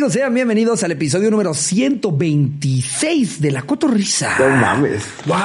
[0.00, 0.12] amigos?
[0.14, 4.34] Sean bienvenidos al episodio número 126 de La Cotorrisa.
[4.38, 5.04] No mames.
[5.26, 5.36] ¡Wow!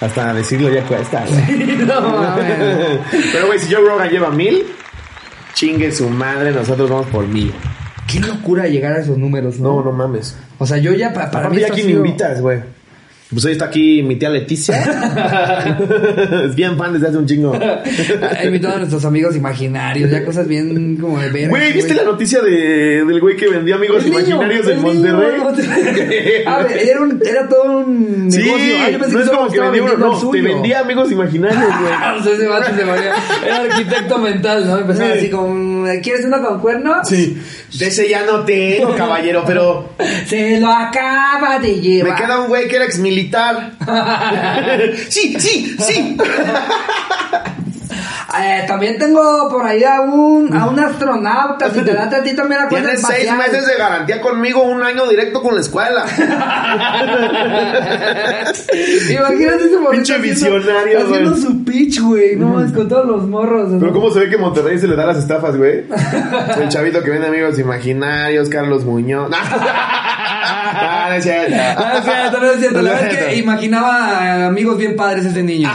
[0.00, 1.76] Hasta decirlo ya cuesta, güey.
[1.86, 2.98] No mames.
[3.32, 4.64] Pero, güey, si Joe Rogan lleva mil,
[5.54, 7.52] chingue su madre, nosotros vamos por mil.
[8.10, 9.76] Qué locura llegar a esos números, ¿no?
[9.76, 10.36] No, no mames.
[10.58, 12.58] O sea, yo ya pa- para Aparte, mí ya me sido- invitas, güey.
[13.32, 14.74] Pues hoy está aquí mi tía Leticia.
[16.46, 17.52] es bien fan desde hace un chingo.
[17.54, 21.48] Ha invitado a nuestros amigos imaginarios, ya cosas bien como de ver.
[21.48, 24.82] Güey, ¿viste la noticia de, del güey que vendía amigos El niño, imaginarios el en
[24.82, 25.40] niño Monterrey?
[25.40, 26.42] Monterrey.
[26.46, 28.74] A ver, era, un- era todo un Sí, negocio.
[28.80, 31.92] Ah, yo pensé no es como que vendía uno, no, te vendía amigos imaginarios, güey.
[33.46, 34.78] Era arquitecto mental, ¿no?
[34.78, 35.18] Empezaba Sí.
[35.18, 37.04] así como, ¿quieres uno con cuerno?
[37.04, 37.40] Sí,
[37.78, 39.90] de ese ya no tengo, caballero, pero
[40.26, 42.12] Se lo acaba de llevar.
[42.12, 43.72] me queda un güey que era exmilitar.
[45.08, 46.16] sí, sí, sí.
[47.90, 51.70] Eh, también tengo por ahí a un, a un astronauta.
[51.70, 53.38] Si te das a ti también la cuenta Tienes seis espacial.
[53.38, 56.04] meses de garantía conmigo, un año directo con la escuela.
[59.10, 61.42] Imagínate ese morrito Pinche haciendo- visionario, Haciendo güey.
[61.42, 62.36] su pitch, güey.
[62.36, 63.70] No mames, con todos los morros.
[63.78, 65.84] Pero cómo se ve que Monterrey se le da las estafas, güey.
[66.60, 69.30] El chavito que vende amigos imaginarios, Carlos Muñoz.
[70.40, 71.50] No, no es cierto.
[71.50, 72.82] No es cierto, no es cierto.
[72.82, 75.68] La verdad es que imaginaba amigos bien padres ese niño.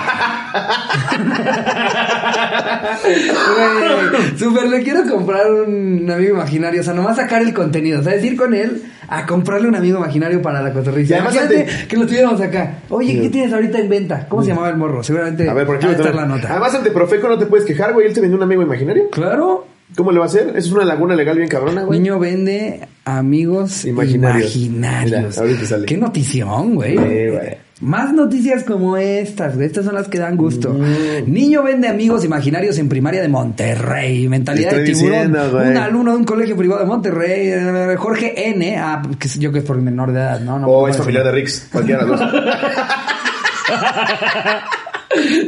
[3.04, 6.82] Güey, Super, le quiero comprar un amigo imaginario.
[6.82, 8.00] O sea, nomás sacar el contenido.
[8.00, 10.72] O sea, decir con él a comprarle un amigo imaginario para la
[11.16, 12.76] además Imagínate ante- que lo tuviéramos acá.
[12.90, 13.30] Oye, ¿qué Sí.
[13.30, 14.26] tienes ahorita en venta?
[14.28, 15.04] ¿Cómo se llamaba el morro?
[15.04, 16.48] Seguramente A ver, por aquí va a estar la nota.
[16.50, 18.08] Además, ante Profeco no te puedes quejar, güey.
[18.08, 19.10] Él te vendió un amigo imaginario.
[19.12, 19.68] Claro.
[19.96, 20.54] ¿Cómo le va a hacer?
[20.58, 22.00] Es una laguna legal bien cabrona, güey.
[22.00, 24.56] Niño vende amigos Imaginarios.
[24.56, 25.30] imaginarios.
[25.30, 25.86] Mira, ahorita sale.
[25.86, 26.92] Qué notición, güey.
[26.98, 27.66] Sí, güey.
[27.82, 29.68] Más noticias como estas, güey.
[29.68, 30.74] Estas son las que dan gusto.
[30.74, 31.32] Mm.
[31.32, 34.28] Niño vende amigos imaginarios en primaria de Monterrey.
[34.28, 35.32] Mentalidad de tiburón.
[35.32, 38.78] diciendo, un alumno de un colegio privado de Monterrey, eh, Jorge N.
[38.78, 40.60] Ah, que yo que es por menor de edad, ¿no?
[40.60, 41.32] no O puedo es familiar de.
[41.32, 41.68] Rix.
[41.72, 42.20] Cualquiera de los.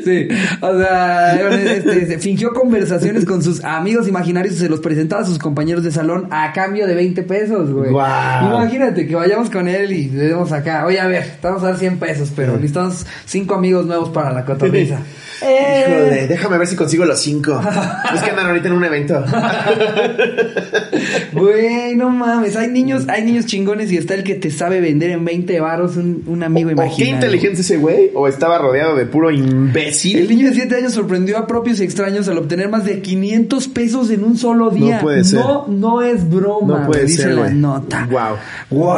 [0.04, 0.28] Sí,
[0.62, 5.26] o sea, este, este, fingió conversaciones con sus amigos imaginarios y se los presentaba a
[5.26, 7.92] sus compañeros de salón a cambio de 20 pesos, güey.
[7.92, 11.68] Imagínate que vayamos con él y le demos acá, oye, a ver, te vamos a
[11.68, 15.00] dar 100 pesos, pero necesitamos 5 amigos nuevos para la cotorriza.
[15.40, 17.62] Eh, Híjole, déjame ver si consigo los cinco.
[18.16, 19.24] Es que andan ahorita en un evento.
[21.34, 25.12] Güey, no mames, hay niños, hay niños chingones y está el que te sabe vender
[25.12, 27.16] en 20 varos un, un amigo ¿O qué imaginario.
[27.16, 28.12] inteligente ese güey?
[28.16, 30.18] ¿O estaba rodeado de puro imbécil?
[30.20, 33.68] El niño de 7 años sorprendió a propios y extraños al obtener más de 500
[33.70, 34.98] pesos en un solo día.
[34.98, 35.40] No puede ser.
[35.40, 36.80] No, no es broma.
[36.82, 37.56] No puede dice ser, la güey.
[37.56, 38.08] nota.
[38.10, 38.80] Wow.
[38.80, 38.98] Wow.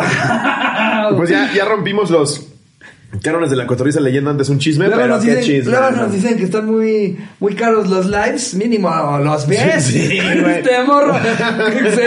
[1.18, 2.49] Pues ya, ya rompimos los
[3.24, 5.72] cánones de la cotorriza leyendo antes un chisme, Luego pero nos, qué dicen, chisme.
[5.72, 5.98] luego ¿no?
[6.04, 8.54] nos dicen que están muy, muy caros los lives.
[8.54, 8.90] Mínimo
[9.24, 9.84] los ves.
[9.86, 10.58] Sí, güey.
[10.60, 11.16] Este morro.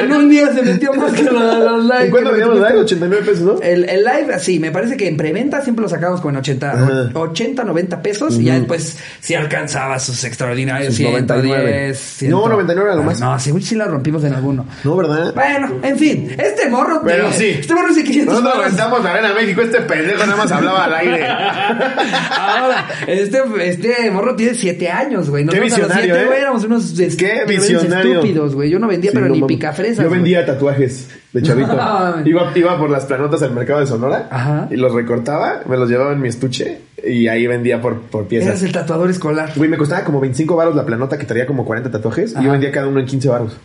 [0.01, 2.05] en un día se metió más que lo de los lives.
[2.05, 2.81] ¿En cuánto que lo veníamos que- live?
[2.85, 3.61] 89 pesos, ¿no?
[3.63, 7.11] El, el live, sí, me parece que en preventa siempre lo sacamos con 80, Ajá.
[7.15, 11.95] 80 90 pesos y ya después sí alcanzaba sus extraordinarios Sus 110, 99.
[11.95, 12.31] 100.
[12.31, 13.21] No, 99 era lo más.
[13.21, 14.67] No, según sí la rompimos en alguno.
[14.85, 15.35] No, ¿verdad?
[15.35, 17.03] Bueno, en fin, este morro.
[17.05, 17.57] Pero sí.
[17.59, 21.07] Este morro sí 500 Nosotros rentamos la Arena México, este pendejo nada más hablaba al
[21.07, 21.27] aire.
[21.27, 25.47] Ahora, este, este morro tiene 7 años, güey.
[25.47, 26.27] Qué visionario, siete, ¿eh?
[26.27, 28.15] güey, éramos unos est- Qué visionario.
[28.15, 28.71] estúpidos, güey.
[28.71, 29.99] Yo no vendía, Sí, pero no ni picafresas.
[29.99, 30.21] Yo güey.
[30.21, 31.75] vendía tatuajes de chavito.
[31.75, 34.69] No, iba, iba por las planotas al mercado de Sonora Ajá.
[34.71, 38.29] y los recortaba, me los llevaba en mi estuche y ahí vendía por, por Eras
[38.29, 38.63] piezas.
[38.63, 39.51] el tatuador escolar.
[39.57, 42.51] Güey, me costaba como 25 baros la planota que traía como 40 tatuajes y yo
[42.51, 43.57] vendía cada uno en 15 baros.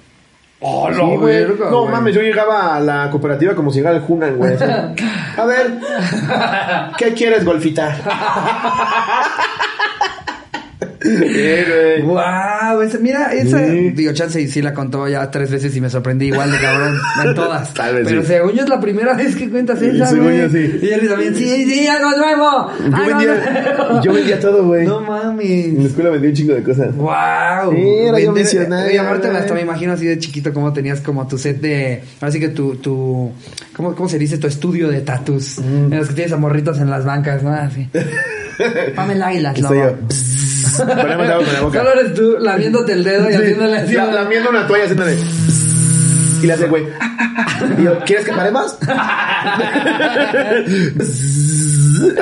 [0.59, 1.45] ¡Oh, Sí, güey.
[1.69, 4.55] No mames, yo llegaba a la cooperativa como si llegara el Hunan, güey.
[5.37, 5.77] A ver,
[6.97, 7.95] ¿qué quieres, golfita?
[11.03, 12.01] Güey.
[12.01, 13.91] Wow, esa- mira, esa, Sí.
[13.91, 16.97] digo, chance y sí la contó ya tres veces y me sorprendí igual de cabrón
[17.23, 17.73] en todas.
[17.73, 18.27] Tal vez Pero sí.
[18.27, 20.79] según yo es la primera vez que cuentas esa, según yo sí.
[20.81, 22.71] Y él también, sí, sí, algo nuevo.
[22.89, 24.01] Yo algo vendía, nuevo".
[24.03, 24.85] yo vendía todo, güey.
[24.87, 25.85] No En la mames.
[25.85, 26.95] escuela vendía un chingo de cosas.
[26.95, 27.71] Wow.
[27.73, 28.33] Sí, era yo
[28.91, 32.39] Y aparte hasta me imagino así de chiquito como tenías como tu set de, así
[32.39, 33.31] que tu, tu,
[33.75, 34.37] ¿cómo, cómo se dice?
[34.37, 35.59] Tu estudio de tatus.
[35.59, 35.93] Mm.
[35.93, 37.51] En los que tienes a morritos en las bancas, ¿no?
[37.53, 37.87] Así.
[38.95, 39.69] Pamela yo.
[39.69, 39.97] lobo.
[40.85, 41.77] Ponemos agua con la boca.
[41.79, 43.93] Solo eres tú lamiéndote el dedo y haciéndole así.
[43.95, 45.15] la- lamiendo una toalla haciéndole.
[46.41, 46.83] Y le hace güey.
[47.79, 48.77] Y yo, ¿quieres que paremos?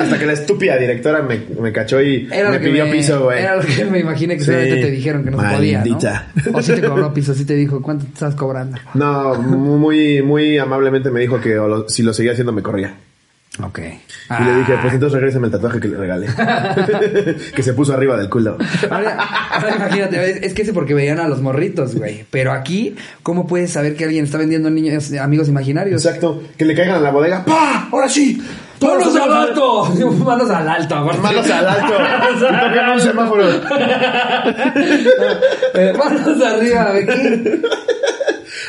[0.00, 2.92] Hasta que la estúpida directora me, me cachó y Era me lo que pidió me,
[2.92, 3.40] piso, güey.
[3.42, 4.46] Era lo que me imaginé que Sí.
[4.46, 6.28] solamente te dijeron que no se podía, Maldita.
[6.50, 6.58] ¿no?
[6.58, 8.78] O sí te cobró piso, sí te dijo, ¿cuánto te estás cobrando?
[8.94, 12.94] No, muy, muy amablemente me dijo que o lo- si lo seguía haciendo me corría.
[13.62, 13.78] Ok.
[13.78, 16.26] Y le dije, pues entonces regrésame el tatuaje que le regalé.
[17.54, 18.58] que se puso arriba del culo.
[18.90, 19.18] Ahora,
[19.52, 22.24] ahora imagínate, es, que ese porque veían a los morritos, güey.
[22.30, 26.04] Pero aquí, ¿cómo puedes saber que alguien está vendiendo niños, amigos imaginarios?
[26.04, 26.42] Exacto.
[26.56, 27.44] Que le caigan a la bodega.
[27.44, 27.88] ¡Pa!
[27.90, 28.42] ¡Ahora sí!
[28.80, 29.84] ¡Manos al alto!
[30.24, 31.04] Manos al alto.
[31.22, 31.94] Manos al alto.
[31.94, 33.44] Tocan un semáforo.
[35.74, 37.60] Eh, Manos arriba, ¿de qué?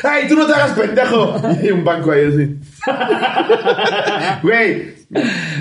[0.04, 1.40] ¡Ay, tú no te hagas pendejo!
[1.62, 2.56] Y un banco ahí así.
[4.42, 4.98] Güey.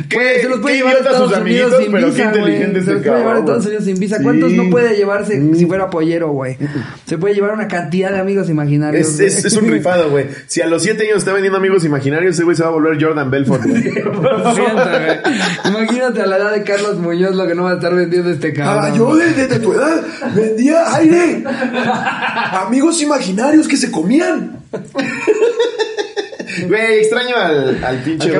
[0.09, 2.93] ¿Qué, se los puede llevar a Estados sus Unidos sin pero visa, qué inteligente Se
[2.93, 3.39] los puede llevar a.
[3.39, 4.17] Estados Unidos sin visa.
[4.17, 4.23] Sí.
[4.23, 6.57] ¿Cuántos no puede llevarse si fuera pollero, güey?
[7.05, 9.07] Se puede llevar una cantidad de amigos imaginarios.
[9.07, 10.25] Es, es, es un rifado, güey.
[10.47, 13.01] Si a los 7 años está vendiendo amigos imaginarios, ese güey se va a volver
[13.01, 13.83] Jordan Belfort, güey.
[15.65, 18.51] Imagínate a la edad de Carlos Muñoz lo que no va a estar vendiendo este
[18.51, 18.91] cabrón.
[18.91, 20.01] Ah, yo desde de tu edad
[20.35, 21.43] vendía aire.
[22.51, 24.59] Amigos imaginarios que se comían.
[26.67, 28.31] Güey, extraño al, al pinche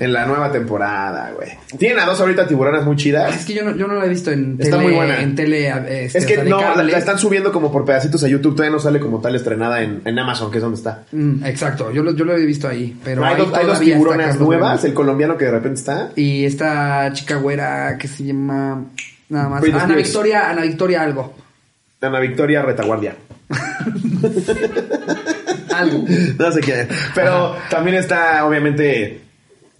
[0.00, 1.50] en la nueva temporada, güey.
[1.78, 3.44] Tienen a dos ahorita tiburonas muy Es chidas.
[3.44, 4.88] que yo no, yo no la he visto en Está tele.
[4.88, 5.20] muy buena.
[5.20, 5.68] En tele.
[6.04, 8.54] Este, Es o que sea, no, la, están subiendo como por pedacitos a YouTube.
[8.54, 11.04] Todavía no sale como tal estrenada en, en Amazon, que es donde está.
[11.12, 12.96] Mm, exacto, yo lo, yo lo he visto ahí.
[13.04, 14.72] Pero hay, dos, hay dos tiburonas nuevas.
[14.80, 14.86] Bremer.
[14.90, 16.10] El colombiano que de repente está.
[16.16, 18.84] Y esta chica güera que se llama.
[19.28, 19.60] Nada más.
[19.60, 20.08] Britney Ana Spears.
[20.08, 21.34] Victoria, Ana Victoria algo.
[22.00, 23.14] Ana Victoria Retaguardia.
[25.82, 26.04] Algo.
[26.38, 26.88] No sé es.
[27.14, 29.20] Pero también está, obviamente,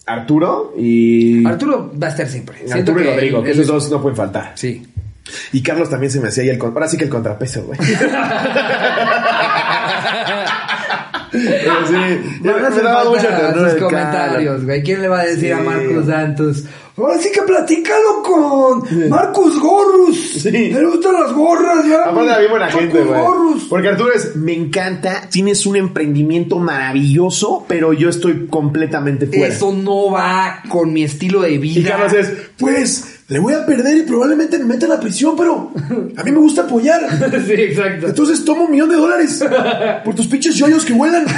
[0.07, 1.45] Arturo y.
[1.47, 2.59] Arturo va a estar siempre.
[2.71, 4.53] Arturo y Rodrigo, que esos dos no pueden faltar.
[4.55, 4.87] Sí.
[5.53, 6.61] Y Carlos también se me hacía ahí el.
[6.61, 7.79] Ahora sí que el contrapeso, güey.
[11.33, 14.83] Pero sí, no me daba mucha ternura sus comentarios, güey.
[14.83, 15.51] ¿Quién le va a decir Sí.
[15.51, 16.65] a Marcos Santos?
[16.95, 20.19] Ahora sí que platícalo con Marcos Gorrus.
[20.43, 20.51] Sí.
[20.51, 22.03] Le gustan las gorras, ya.
[22.03, 23.21] Aparte bien buena Marcos gente, güey.
[23.21, 23.65] Gorrus.
[23.65, 29.47] Porque Arturo es, me encanta, tienes un emprendimiento maravilloso, pero yo estoy completamente fuera.
[29.47, 31.81] Eso no va con mi estilo de vida.
[31.81, 35.35] Y Carlos es, pues, le voy a perder y probablemente me meta a la prisión,
[35.37, 35.73] pero
[36.17, 37.01] a mí me gusta apoyar.
[37.47, 38.09] sí, exacto.
[38.09, 39.43] Entonces toma un millón de dólares
[40.05, 41.25] por tus pinches yoyos que vuelan.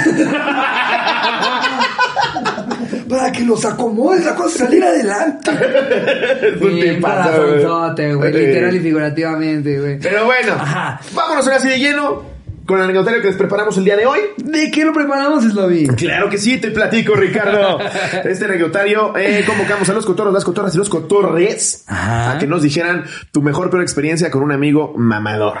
[3.07, 5.51] Para que los acomodes, la cosa salir adelante.
[6.59, 8.33] Bien güey.
[8.33, 9.99] Literal y figurativamente, güey.
[9.99, 10.99] Pero bueno, Ajá.
[11.13, 12.34] vámonos ahora sí de lleno
[12.65, 14.19] con el anecdotario que les preparamos el día de hoy.
[14.37, 15.87] ¿De qué lo preparamos, Slovi?
[15.87, 17.79] Claro que sí, te platico, Ricardo.
[18.25, 22.31] Este anecdotario, eh, convocamos a los cotorros, las cotorras y los cotorres Ajá.
[22.31, 25.57] a que nos dijeran tu mejor peor experiencia con un amigo mamador.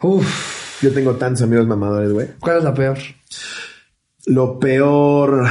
[0.00, 0.80] Uf.
[0.82, 2.28] Yo tengo tantos amigos mamadores, güey.
[2.40, 2.98] ¿Cuál es la peor?
[4.24, 5.46] Lo peor.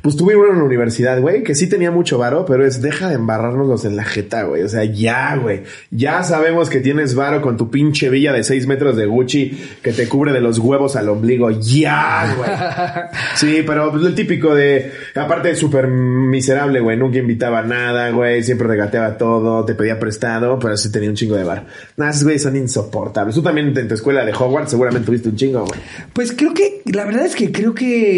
[0.00, 3.10] Pues tuve uno en la universidad, güey, que sí tenía mucho varo, pero es deja
[3.10, 4.62] de embarrarnos en la jeta, güey.
[4.62, 5.64] O sea, ya, güey.
[5.90, 9.92] Ya sabemos que tienes varo con tu pinche villa de 6 metros de Gucci que
[9.92, 11.50] te cubre de los huevos al ombligo.
[11.50, 12.50] Ya, güey.
[13.34, 14.92] Sí, pero el típico de.
[15.16, 16.96] Aparte, súper miserable, güey.
[16.96, 18.42] Nunca invitaba a nada, güey.
[18.42, 21.64] Siempre regateaba todo, te pedía prestado, pero sí tenía un chingo de varo.
[21.96, 23.34] Nah, esos güeyes son insoportables.
[23.34, 25.80] Tú también en tu escuela de Hogwarts seguramente tuviste un chingo, güey.
[26.12, 28.13] Pues creo que, la verdad es que creo que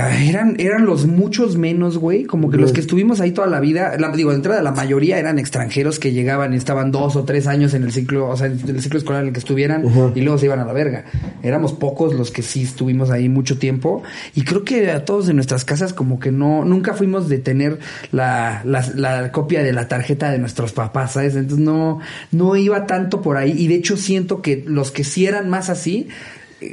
[0.00, 2.24] ay, eran, eran los muchos menos, güey.
[2.24, 5.18] Como que los que estuvimos ahí toda la vida, la, digo, de entrada la mayoría
[5.18, 8.46] eran extranjeros que llegaban y estaban dos o tres años en el ciclo, o sea,
[8.46, 9.84] en el ciclo escolar en el que estuvieran
[10.14, 11.04] y luego se iban a la verga.
[11.42, 14.02] Éramos pocos los que sí estuvimos ahí mucho tiempo
[14.34, 17.78] y creo que a todos en nuestras casas como que no, nunca fuimos de tener
[18.12, 21.36] la, la, la copia de la tarjeta de nuestros papás, ¿sabes?
[21.36, 22.00] Entonces no,
[22.32, 25.70] no iba tanto por ahí y de hecho siento que los que sí eran más
[25.70, 26.08] así, eh,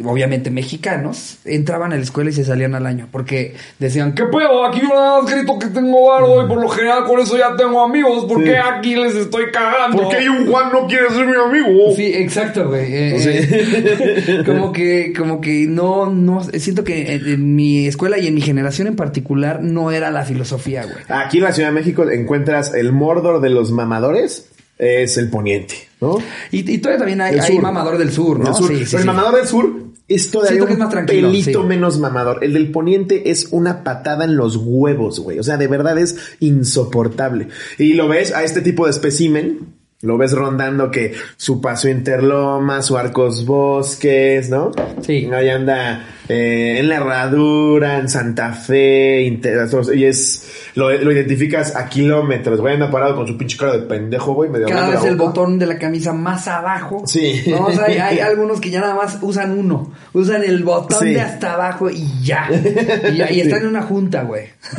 [0.04, 4.66] obviamente mexicanos, entraban a la escuela y se salían al año porque decían, ¿qué pedo?
[4.66, 7.56] Aquí yo nada más grito que tengo varo y por lo general con eso ya
[7.56, 8.46] tengo amigos, ¿por Sí.
[8.46, 9.98] qué aquí les estoy cagando?
[10.04, 11.92] ¿Por qué un Juan no quiere ser mi amigo?
[11.96, 12.94] Sí, exacto, güey.
[12.94, 18.28] Eh, eh, como que, como que no, no, siento que en, en mi escuela y
[18.28, 20.98] en mi generación en particular no era la filosofía, güey.
[21.10, 25.76] Aquí en la Ciudad de México encuentras el Mordor de los mamadores, es el poniente,
[26.02, 26.18] ¿no?
[26.52, 28.50] Y, y todavía también hay, mamador del sur, ¿no?
[28.50, 28.68] El sur.
[28.68, 29.08] Sí, Pero sí, el sí.
[29.08, 31.68] mamador del sur es todavía que un es más tranquilo, pelito sí.
[31.68, 32.44] menos mamador.
[32.44, 35.40] El del poniente es una patada en los huevos, güey.
[35.40, 37.48] O sea, de verdad es insoportable.
[37.80, 39.74] Y lo ves a este tipo de espécimen.
[40.02, 44.72] Lo ves rondando que su paso Interloma, su Arcos Bosques, ¿no?
[45.02, 45.28] Sí.
[45.34, 51.88] Ahí anda eh, en la Herradura, en Santa Fe, y es, lo, lo identificas a
[51.88, 55.16] kilómetros, güey, anda parado con su pinche cara de pendejo, güey, medio Cada vez el
[55.16, 57.04] botón de la camisa más abajo.
[57.06, 57.44] Sí.
[57.48, 59.92] No, o sea, hay, hay algunos que ya nada más usan uno.
[60.14, 61.14] Usan el botón Sí.
[61.14, 62.50] de hasta abajo y ya.
[63.12, 64.46] Y, ya, y están en una junta, güey.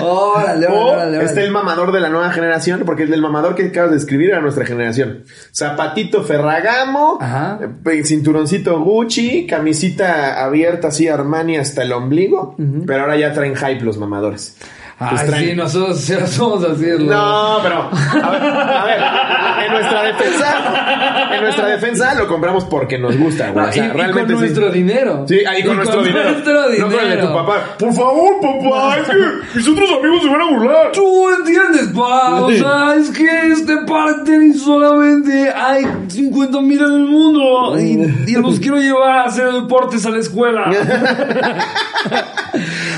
[0.00, 3.64] órale, órale, órale, está el mamador de la nueva generación, porque el del mamador que
[3.66, 5.24] acabas de escribir era nuestra generación.
[5.54, 7.58] Zapatito Ferragamo, Ajá.
[7.86, 12.54] eh, cinturoncito Gucci, camisita abierta así Armani hasta el ombligo,
[12.86, 14.56] pero ahora ya traen hype los mamadores.
[14.98, 15.46] Ay, extraña.
[15.46, 16.86] sí, nosotros somos así.
[17.00, 17.04] ¿no?
[17.04, 22.98] No, pero a ver, a ver, en nuestra defensa, en nuestra defensa lo compramos porque
[22.98, 23.64] nos gusta, güey.
[23.64, 24.48] No, O sea, y- y, realmente con sí.
[24.48, 25.24] nuestro dinero.
[25.28, 26.30] Sí, ahí con Y nuestro dinero.
[26.30, 27.28] nuestro No con el de dinero.
[27.28, 27.56] tu papá.
[27.78, 30.92] Por favor, papá, es que mis otros amigos se van a burlar.
[30.92, 32.34] Tú entiendes, pa.
[32.40, 37.78] O sea, es que este par de tenis solamente hay 50 mil en el mundo.
[37.78, 40.70] Y, y los quiero llevar a hacer deportes a la escuela.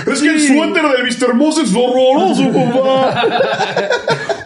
[0.06, 1.34] Es que el suéter del Mr.
[1.34, 3.22] Moss es horroroso, papá.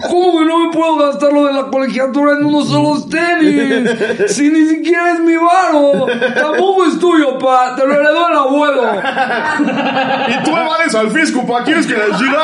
[0.08, 3.90] ¿Cómo que no me puedo gastar lo de la colegiatura en unos solos tenis?
[4.28, 6.06] Si ni siquiera es mi varo.
[6.34, 7.74] Tampoco es tuyo, pa.
[7.76, 8.82] Te lo heredó el abuelo.
[10.28, 11.64] Y tú vales al fisco, pa.
[11.64, 12.42] ¿Quieres que les diga?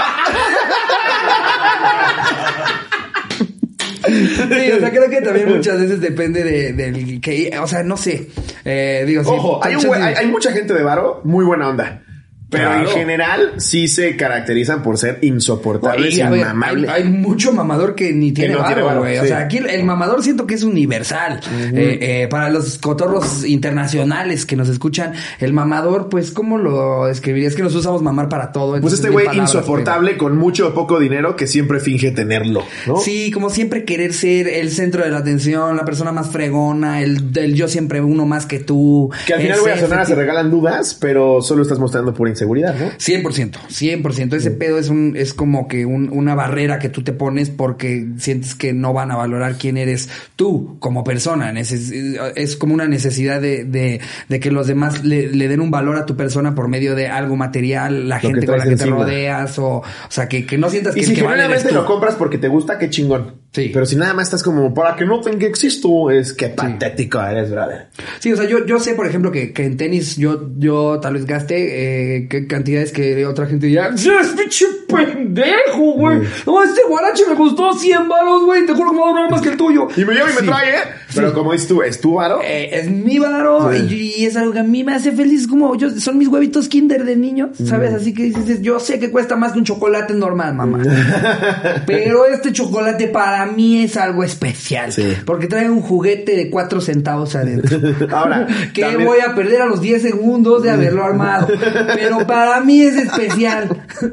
[4.07, 7.97] Sí, o sea, creo que también muchas veces depende de, del que, o sea, no
[7.97, 8.29] sé.
[8.65, 12.03] Eh, digo, sí, Ojo, hay, un hay, hay mucha gente de varo muy buena onda.
[12.51, 16.89] Pero en general sí se caracterizan por ser insoportables Y, inmamables.
[16.91, 19.19] hay, hay mucho mamador que ni tiene no varo, güey.
[19.19, 21.41] O sea, aquí el, el mamador siento que es universal.
[21.75, 27.55] Eh, eh, para los cotorros internacionales que nos escuchan, el mamador, pues, ¿cómo lo describirías?
[27.55, 28.81] Que nos usamos mamar para todo.
[28.81, 32.97] Pues este güey insoportable con mucho o poco dinero que siempre finge tenerlo, ¿no?
[32.97, 37.31] Sí, como siempre querer ser el centro de la atención, la persona más fregona, el,
[37.37, 39.11] el yo siempre uno más que tú.
[39.27, 42.75] Que al final voy a sonar, se regalan dudas, pero solo estás mostrando pura inseguridad,
[42.79, 42.87] ¿no?
[42.99, 44.37] 100%, 100%.
[44.37, 48.07] Ese pedo es un es como que un- una barrera que tú te pones porque
[48.19, 51.53] sientes que no van a valorar quién eres tú como persona.
[51.53, 55.71] Neces- es como una necesidad de, de, de que los demás le, le den un
[55.71, 58.77] valor a tu persona por medio de algo material, la Lo gente con la que
[58.77, 61.75] te rodeas o, o sea, que, que no sientas que Y si que eres tú.
[61.75, 63.35] lo compras porque te gusta, qué chingón.
[63.63, 63.71] Sí.
[63.73, 67.51] Pero si nada más estás como, para que noten que existo, es que patético eres,
[67.51, 67.89] brother.
[68.21, 71.15] Sí, o sea, yo, yo sé, por ejemplo, que, que en tenis yo, yo tal
[71.15, 76.21] vez gaste eh, que cantidades que otra gente dirá, ¡Sí, es pinche pendejo, güey!
[76.47, 79.31] No, este guarache me costó 100 baros, güey, te juro que me va a durar
[79.31, 79.89] más que el tuyo.
[79.97, 80.83] Y me lleva y me trae, ¿eh?
[81.15, 82.41] Pero como dices tú, ¿es tu varo?
[82.43, 85.91] Eh, es mi varo y es algo que a mí me hace feliz, como yo,
[85.91, 87.67] son mis huevitos kinder de niño, Mm.
[87.67, 87.95] ¿sabes?
[87.95, 90.83] Así que dices, yo sé que cuesta más que un chocolate normal, mamá.
[91.87, 94.93] Pero este chocolate para mí es algo especial.
[94.93, 95.15] Sí.
[95.27, 97.79] Porque trae un juguete de 4 centavos adentro.
[98.17, 101.49] Ahora, que también- voy a perder a los 10 segundos de haberlo armado.
[101.95, 103.69] Pero para mí es especial.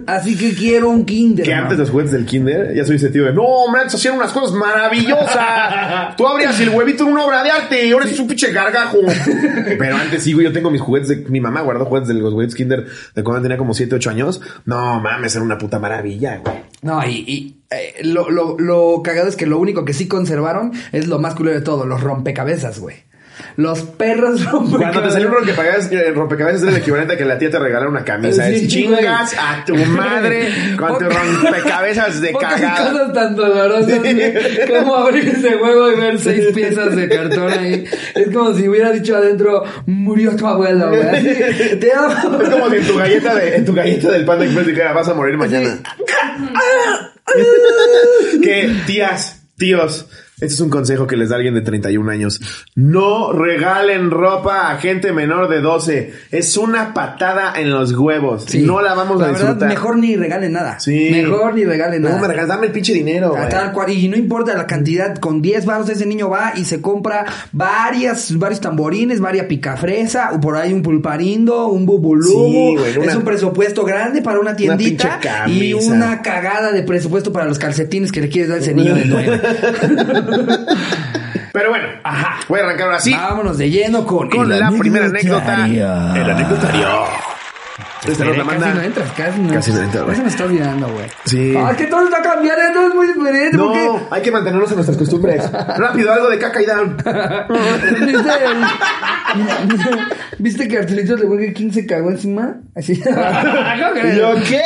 [0.07, 1.45] Así que quiero un kinder.
[1.45, 4.15] Que antes los juguetes del kinder, ya soy ese tío de, no, hombre, antes hacían
[4.15, 6.15] unas cosas maravillosas.
[6.17, 8.97] Tú abrías el huevito en una obra de arte y ahora es un pinche gargajo.
[9.77, 12.33] Pero antes sí, güey, yo tengo mis juguetes de, mi mamá guardó juguetes de los
[12.33, 14.41] juguetes kinder de cuando tenía como 7, 8 años.
[14.65, 16.55] No, mames, era una puta maravilla, güey.
[16.81, 20.71] No, y, y, eh, lo, lo, lo cagado es que lo único que sí conservaron
[20.91, 22.95] es lo más culero de todo, los rompecabezas, güey.
[23.57, 24.91] Los perros rompecabezas.
[24.93, 27.59] Cuando te salió un rompecabezas, eh, rompecabezas era el equivalente a que la tía te
[27.59, 28.47] regalara una camisa.
[28.47, 29.11] Sí, es chingas güey.
[29.11, 32.91] a tu madre con tu rompecabezas de cagada.
[32.91, 34.33] cosas tan dolorosas güey,
[34.79, 37.83] como abrir ese huevo y ver seis piezas de cartón ahí.
[38.15, 41.01] Es como si hubiera dicho adentro, murió tu abuelo, güey.
[41.01, 42.41] Así, Te amo.
[42.41, 45.09] Es como si en tu galleta de, en tu galleta del Panda Express dijera, vas
[45.09, 45.77] a morir mañana.
[48.43, 52.39] que tías, tíos, este es un consejo que les da alguien de 31 años.
[52.75, 56.13] No regalen ropa a gente menor de 12.
[56.31, 58.45] Es una patada en los huevos.
[58.47, 58.61] Sí.
[58.61, 59.69] No la vamos a La verdad, disfrutar.
[59.69, 60.79] mejor ni regalen nada.
[60.79, 61.09] Sí.
[61.11, 62.21] Mejor ni regalen No, nada.
[62.21, 63.35] me regalas, dame el pinche dinero.
[63.35, 63.47] A.
[63.49, 66.81] Tal cual, y no importa la cantidad, con 10 baros ese niño va y se
[66.81, 72.23] compra varias, varios tamborines, varias picafresa, o por ahí un pulparindo, un bubulú.
[72.27, 77.31] Sí, güey, una- es un presupuesto grande para una tiendita y una cagada de presupuesto
[77.31, 79.41] para los calcetines que le quieres dar a ese niño de nueve.
[81.51, 82.39] Pero bueno, Ajá.
[82.49, 85.65] voy a arrancar ahora sí Vámonos de lleno con, con el la primera anécdota.
[85.65, 86.87] El anecdotario.
[88.07, 88.73] Esta nos la Casi manda.
[88.73, 90.03] no entras, casi no Casi no entras.
[90.03, 90.15] güey.
[90.15, 91.05] Se me está olvidando, güey.
[91.25, 91.53] Sí.
[91.57, 93.57] Ah, que todo está cambiando, todo es muy diferente.
[93.57, 95.51] No, hay que mantenernos en nuestras costumbres.
[95.51, 96.97] Rápido, algo de caca y down.
[96.97, 98.65] ¿Viste, el-
[100.39, 102.55] ¿Viste que Arturito de Burger King se cagó encima?
[102.75, 102.93] Así.
[103.03, 104.61] ¿Y yo qué?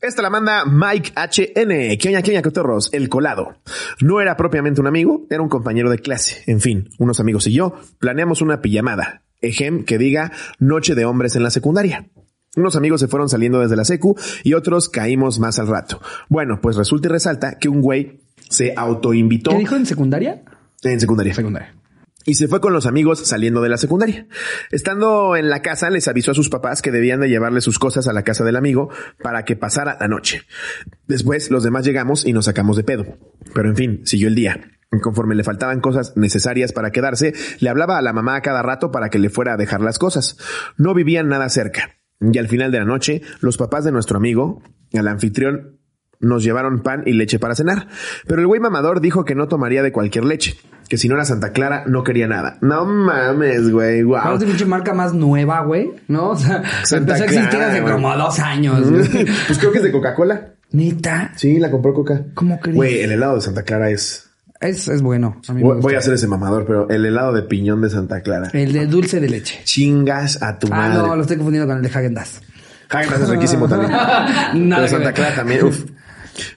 [0.00, 1.96] Esta la manda Mike HN.
[1.98, 2.90] ¿Qué oña, qué oña, cotorros?
[2.92, 3.56] El colado.
[4.00, 6.42] No era propiamente un amigo, era un compañero de clase.
[6.46, 9.22] En fin, unos amigos y yo planeamos una pijamada.
[9.40, 12.06] Ejem que diga Noche de Hombres en la secundaria.
[12.56, 16.00] Unos amigos se fueron saliendo desde la secu y otros caímos más al rato.
[16.28, 20.42] Bueno, pues resulta y resalta que un güey se autoinvitó ¿Qué dijo en secundaria?
[20.82, 21.34] en secundaria.
[21.34, 21.74] Secundaria.
[22.24, 24.26] Y se fue con los amigos saliendo de la secundaria.
[24.72, 28.08] Estando en la casa, les avisó a sus papás que debían de llevarle sus cosas
[28.08, 28.90] a la casa del amigo
[29.22, 30.42] para que pasara la noche.
[31.06, 33.06] Después, los demás llegamos y nos sacamos de pedo.
[33.54, 34.75] Pero en fin, siguió el día.
[35.02, 38.90] Conforme le faltaban cosas necesarias para quedarse, le hablaba a la mamá a cada rato
[38.90, 40.38] para que le fuera a dejar las cosas.
[40.76, 41.96] No vivían nada cerca.
[42.20, 44.62] Y al final de la noche, los papás de nuestro amigo,
[44.92, 45.78] el anfitrión,
[46.18, 47.88] nos llevaron pan y leche para cenar.
[48.26, 50.56] Pero el güey mamador dijo que no tomaría de cualquier leche.
[50.88, 52.56] Que si no era Santa Clara, no quería nada.
[52.62, 54.02] No mames, güey.
[54.04, 54.34] ¿Cuál Wow.
[54.36, 55.90] es la pinche marca más nueva, güey?
[56.08, 56.30] ¿No?
[56.30, 57.92] O sea, Santa empezó a existir Clara, hace güey.
[57.92, 58.88] como dos años.
[58.90, 59.04] güey.
[59.46, 60.54] pues creo que es de Coca-Cola.
[60.70, 61.32] Neta.
[61.36, 62.24] Sí, la compró Coca.
[62.34, 62.76] ¿Cómo crees?
[62.76, 64.25] Güey, el helado de Santa Clara es.
[64.60, 65.40] Es, es bueno.
[65.48, 65.96] A mí me Voy, gusta.
[65.96, 68.48] a hacer ese mamador, pero el helado de piñón de Santa Clara.
[68.52, 69.60] El de dulce de leche.
[69.64, 70.98] Chingas a tu Ah, madre.
[70.98, 72.40] no, lo estoy confundiendo con el de Hagen Dazs.
[72.90, 73.92] Häagen-Dazs es riquísimo también.
[74.52, 75.12] Pero Santa.
[75.12, 75.64] Clara también.
[75.64, 75.84] Uf.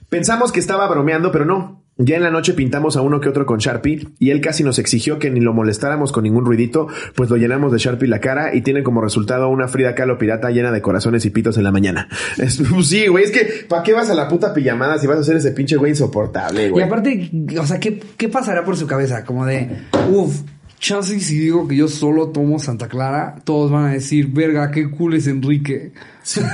[0.08, 1.79] Pensamos que estaba bromeando, pero no.
[2.02, 4.78] Ya en la noche pintamos a uno que otro con Sharpie y él casi nos
[4.78, 8.54] exigió que ni lo molestáramos con ningún ruidito, pues lo llenamos de Sharpie la cara
[8.54, 11.72] y tiene como resultado una Frida Kahlo pirata llena de corazones y pitos en la
[11.72, 12.08] mañana.
[12.38, 15.18] Es- pues sí, güey, es que ¿para qué vas a la puta pijamada si vas
[15.18, 16.84] a ser ese pinche güey insoportable, Y güey?
[16.84, 17.30] aparte,
[17.60, 19.24] o sea, ¿qué, ¿qué pasará por su cabeza?
[19.24, 19.68] Como de,
[20.10, 20.40] uff,
[20.78, 24.70] chance y si digo que yo solo tomo Santa Clara, todos van a decir, verga,
[24.70, 25.92] qué cool es Enrique.
[26.22, 26.50] Sea,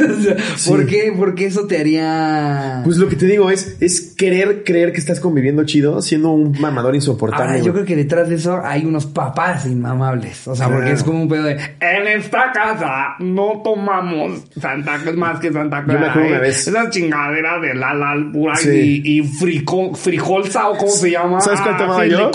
[0.66, 1.12] ¿Por qué?
[1.16, 2.80] Porque eso te haría...
[2.84, 6.52] Pues lo que te digo es, es querer creer que estás conviviendo chido siendo un
[6.60, 7.44] mamador insoportable.
[7.52, 10.46] Ahora, yo creo que detrás de eso hay unos papás inmamables.
[10.48, 15.16] O sea, porque es como un pedo de, en esta casa no tomamos Santa es
[15.16, 16.66] más que Santa Yo me acuerdo una vez.
[16.66, 19.02] Esa chingadera de la la pura Sí.
[19.04, 21.40] y, y frico- frijolsa o cómo se llama.
[21.40, 22.30] ¿Sabes cuál Ah, tomaba sí, yo?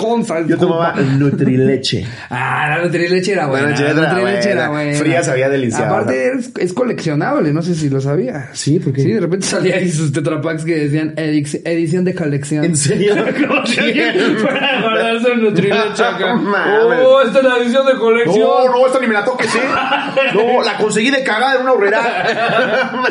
[0.48, 0.94] Yo tomaba.
[1.00, 2.04] Nutrileche.
[2.30, 3.66] Ah, la Nutrileche era buena.
[3.66, 4.98] La Nutrileche era Nutrileche era buena.
[4.98, 5.86] Fría sabía deliciosa.
[5.88, 8.50] Aparte es, es coleccionable, no sé si lo sabías.
[8.58, 9.02] Sí, ¿por qué?
[9.02, 12.64] Sí, de repente salía ahí sus tetrapacks que decían edic- edición de colección.
[12.64, 13.14] ¿En serio?
[13.48, 16.34] Como que alguien fuera a Nutrileche acá.
[16.34, 16.98] No mames.
[17.02, 18.40] Oh, esta es la edición de colección.
[18.40, 19.58] No, no, esta ni me la toques, ¿eh?
[20.34, 22.00] No, la conseguí de cagada en una horrera.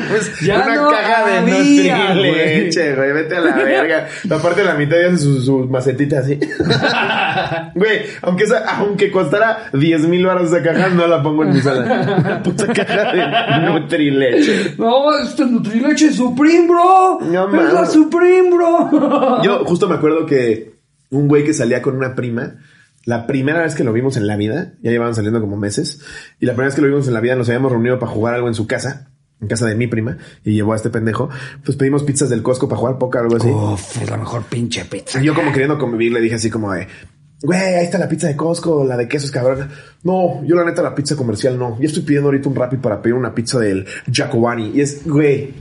[0.44, 3.14] Ya una no caja de Nutrileche, güey.
[3.14, 4.08] Vete a la verga.
[4.30, 6.40] Aparte, la mitad ya hace sus, sus macetitas así.
[7.76, 11.62] Güey, aunque, esa- aunque costara 10 mil baros esa caja, no la pongo en mi
[11.62, 12.42] sala.
[12.44, 14.76] Puta caja de Nutrileche.
[14.78, 17.20] No, esta es Nutrileche Supreme, bro.
[17.22, 17.86] No es la.
[17.86, 19.42] Supreme, bro.
[19.44, 20.76] Yo justo me acuerdo que
[21.10, 22.58] un güey que salía con una prima,
[23.06, 26.02] la primera vez que lo vimos en la vida, ya llevaban saliendo como meses,
[26.40, 28.34] y la primera vez que lo vimos en la vida nos habíamos reunido para jugar
[28.34, 31.30] algo en su casa, en casa de mi prima, y llevó a este pendejo,
[31.66, 33.50] pues pedimos pizzas del Costco para jugar poca algo así.
[33.50, 35.22] Uf, es la mejor pinche pizza.
[35.22, 36.88] Y yo como queriendo convivir le dije así como de,
[37.42, 39.68] güey, ahí está la pizza de Costco, la de quesos cabrón.
[40.04, 41.80] No, yo la neta la pizza comercial no.
[41.80, 44.72] Yo estoy pidiendo ahorita un Rappi para pedir una pizza del Giacobani.
[44.76, 45.54] Y es, güey,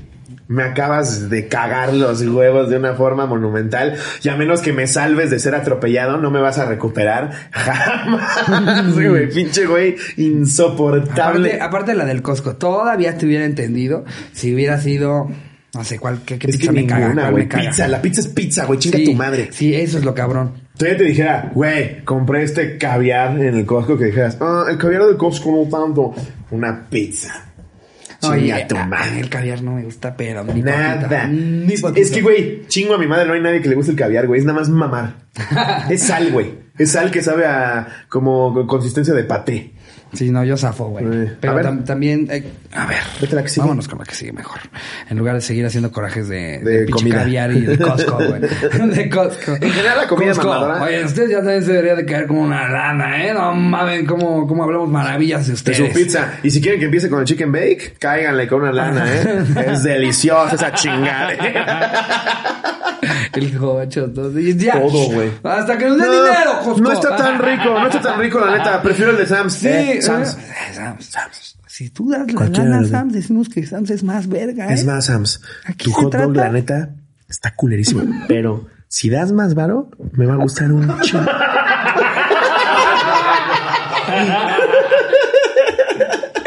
[0.51, 3.95] me acabas de cagar los huevos de una forma monumental.
[4.21, 8.93] Y a menos que me salves de ser atropellado, no me vas a recuperar jamás.
[8.95, 11.51] güey, pinche güey, insoportable.
[11.51, 15.31] Aparte, aparte de la del Costco, todavía te hubiera entendido si hubiera sido,
[15.73, 17.47] no sé, cuál, qué, qué es pizza que me ninguna, güey.
[17.47, 17.71] caga.
[17.71, 18.81] Pizza, la pizza es pizza, güey.
[18.81, 19.49] Chinga Sí, tu madre.
[19.53, 20.55] Sí, eso es lo cabrón.
[20.77, 25.05] Todavía te dijera, güey, compré este caviar en el Costco que dijeras, ah, el caviar
[25.05, 26.13] del Costco no tanto.
[26.51, 27.50] Una pizza.
[28.21, 29.21] Chinga tu a- a madre.
[29.21, 31.27] el caviar no me gusta, pero ni Nada.
[31.27, 33.97] Ni Es- que, güey, chingo a mi madre, no hay nadie que le guste el
[33.99, 34.41] caviar, güey.
[34.41, 35.15] Es nada más mamar.
[35.91, 36.55] es sal, güey.
[36.79, 39.73] Es sal que sabe a como con consistencia de paté.
[40.13, 41.05] Sí, no, yo zafo, güey.
[41.41, 42.45] Pero tam- también, eh,
[42.75, 43.61] a ver, Vete la que sigue.
[43.63, 44.59] vámonos con la que sigue mejor.
[45.09, 47.17] En lugar de seguir haciendo corajes de, De pinche comida.
[47.19, 48.41] caviar y de Costco, güey.
[48.91, 49.53] de Costco.
[49.53, 50.49] En general, la comida Costco.
[50.49, 50.83] mamadora.
[50.83, 53.33] Oye, ustedes ya también se debería de caer como una lana, ¿eh?
[53.33, 55.79] No mames, cómo, cómo hablamos maravillas de De ustedes.
[55.79, 56.33] su pizza.
[56.43, 59.45] Y si quieren que empiece con el chicken bake, cáiganle con una lana, ¿eh?
[59.69, 61.31] es deliciosa esa chingada.
[63.35, 64.39] El jocho, todo.
[64.39, 64.73] ya.
[64.81, 65.31] Todo, güey.
[65.43, 66.81] Hasta que nos den dinero, Costco.
[66.81, 68.83] no está tan rico, no está tan rico, la neta.
[68.83, 69.53] Prefiero el de Sam's.
[69.55, 70.37] Sí, Eh, Sam's.
[70.37, 71.57] eh, Sam's, Sam's.
[71.67, 72.85] Si tú das la lana a.
[72.85, 74.75] Sam's, decimos que Sam's es más verga, ¿eh?
[74.75, 76.91] Es más, Sams, Aquí tu hot dog, la neta,
[77.29, 78.03] está culerísimo.
[78.29, 81.25] Pero si das más varo, me va a gustar un chingo.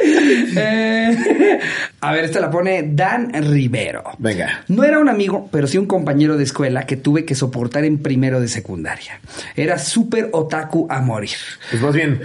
[0.05, 0.82] Eh,
[2.01, 4.03] a ver, esta la pone Dan Rivero.
[4.17, 4.63] Venga.
[4.67, 7.99] No era un amigo, pero sí un compañero de escuela que tuve que soportar en
[7.99, 9.19] primero de secundaria.
[9.55, 11.37] Era súper otaku a morir.
[11.69, 12.21] Pues más bien,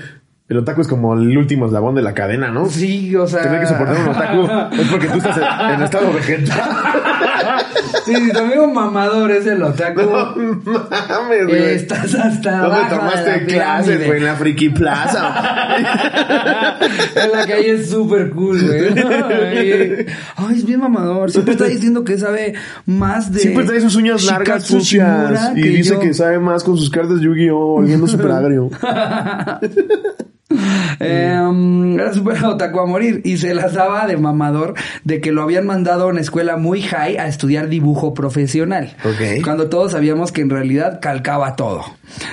[0.48, 2.66] el otaku es como el último eslabón de la cadena, ¿no?
[2.70, 3.42] Sí, o sea...
[3.42, 6.60] Tener que soportar un otaku es porque tú estás en, en estado vegetal.
[8.04, 11.74] Sí, si tu amigo mamador es el otaku, No mames, güey.
[11.74, 14.18] estás hasta ¿Dónde abajo de tomaste la clases, güey?
[14.18, 15.76] En la Friki Plaza.
[17.16, 20.06] en la calle es súper cool, güey.
[20.36, 21.30] Ay, es bien mamador.
[21.30, 22.54] Siempre está diciendo que sabe
[22.86, 23.40] más de.
[23.40, 26.00] Siempre trae sus uñas largas sucias y que dice yo.
[26.00, 27.74] que sabe más con sus cartas Yu-Gi-Oh!
[27.80, 28.70] oliendo super agrio.
[31.00, 35.42] Eh, era súper otaku a morir y se las daba de mamador de que lo
[35.42, 38.96] habían mandado a una escuela muy high a estudiar dibujo profesional.
[39.04, 39.44] Ok.
[39.44, 41.84] Cuando todos sabíamos que en realidad calcaba todo.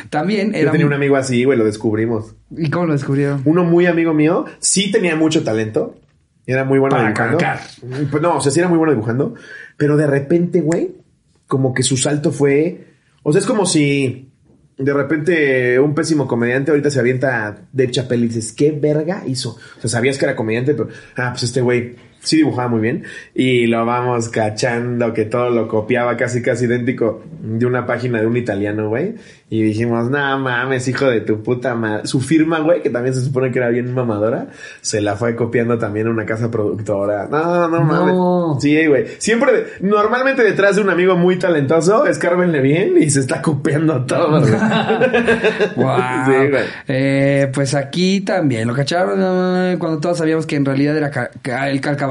[0.09, 0.71] También Yo era.
[0.71, 2.33] tenía un amigo así, güey, lo descubrimos.
[2.57, 3.41] ¿Y cómo lo descubrieron?
[3.45, 5.95] Uno muy amigo mío, sí tenía mucho talento,
[6.47, 7.37] Era muy bueno Para dibujando.
[7.37, 7.59] calcar.
[8.09, 9.35] Pues no, o sea, sí era muy bueno dibujando.
[9.77, 10.95] Pero de repente, güey,
[11.47, 12.87] como que su salto fue.
[13.23, 14.24] O sea, es como si
[14.77, 19.57] de repente un pésimo comediante ahorita se avienta Dave Chappelle y dices, ¿qué verga hizo?
[19.77, 20.89] O sea, sabías que era comediante, pero.
[21.15, 23.03] Ah, pues este güey sí dibujaba muy bien.
[23.33, 28.27] Y lo vamos cachando, que todo lo copiaba casi, casi idéntico de una página de
[28.27, 29.15] un italiano, güey.
[29.47, 32.07] Y dijimos, no mames, hijo de tu puta madre.
[32.07, 34.47] Su firma, güey, que también se supone que era bien mamadora,
[34.81, 37.27] se la fue copiando también a una casa productora.
[37.29, 38.15] No, no mames.
[38.15, 38.57] No.
[38.59, 39.05] Sí, güey.
[39.19, 44.39] Siempre, normalmente detrás de un amigo muy talentoso, escárbenle bien y se está copiando todo,
[44.41, 44.51] güey.
[45.75, 45.97] Wow.
[46.25, 46.63] Sí, güey.
[46.87, 51.69] Eh, pues aquí también lo cacharon cuando todos sabíamos que en realidad era ca- ca-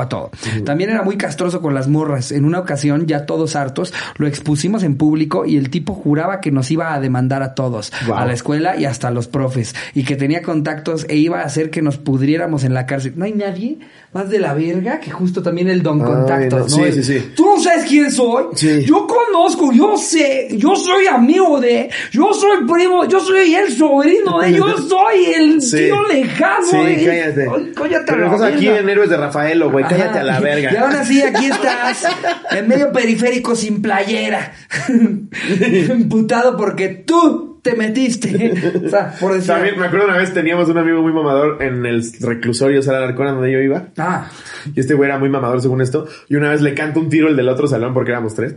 [0.08, 0.30] todo.
[0.64, 2.32] También era muy castroso con las morras.
[2.32, 6.50] En una ocasión, ya todos hartos, lo expusimos en público y el tipo juraba que
[6.50, 8.16] nos iba a demandar a todos, Wow.
[8.16, 11.44] a la escuela y hasta a los profes, y que tenía contactos e iba a
[11.44, 13.12] hacer que nos pudriéramos en la cárcel.
[13.16, 13.78] No hay nadie
[14.12, 16.76] más de la verga que justo también el don Ay, contactos.
[16.78, 16.84] no.
[16.84, 17.32] Sí, sí, sí.
[17.36, 18.44] Tú no sabes quién soy.
[18.54, 18.84] Sí.
[18.84, 24.40] Yo conozco, yo sé, yo soy amigo de, yo soy primo, yo soy el sobrino
[24.40, 25.76] de, yo soy el Sí.
[25.76, 27.04] tío lejano Sí, de.
[27.06, 27.46] cállate.
[27.54, 29.84] Ay, cállate Pero la estás aquí en Héroes de Rafaelo, güey.
[29.98, 30.72] Cállate a la verga.
[30.72, 32.04] Y aún así aquí estás,
[32.50, 34.52] en medio periférico sin playera.
[35.96, 38.52] Imputado porque tú te metiste.
[38.84, 39.48] O sea, por decir.
[39.48, 43.26] También me acuerdo una vez teníamos un amigo muy mamador en el reclusorio Sala Alarcón
[43.28, 43.86] donde yo iba.
[43.96, 44.28] Ah,
[44.74, 46.06] Y este güey era muy mamador según esto.
[46.28, 48.56] Y una vez le canto un tiro el del otro salón porque éramos tres.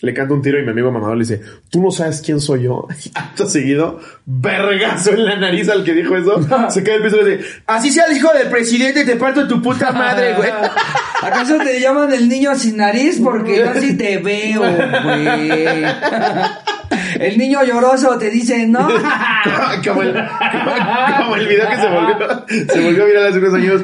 [0.00, 2.62] Le canto un tiro y mi amigo mamador le dice, ¿tú no sabes quién soy
[2.64, 2.86] yo?
[3.04, 6.40] Y acto seguido, vergazo en la nariz al que dijo eso.
[6.70, 9.48] Se cae el piso y le dice, así sea el hijo del presidente, te parto
[9.48, 10.50] tu puta madre, güey.
[11.22, 13.20] ¿Acaso te llaman el niño sin nariz?
[13.22, 15.84] Porque yo así te veo, güey.
[17.18, 18.88] El niño lloroso te dice, no.
[19.84, 23.82] como, el, como, como el video que se volvió, se volvió viral hace unos años.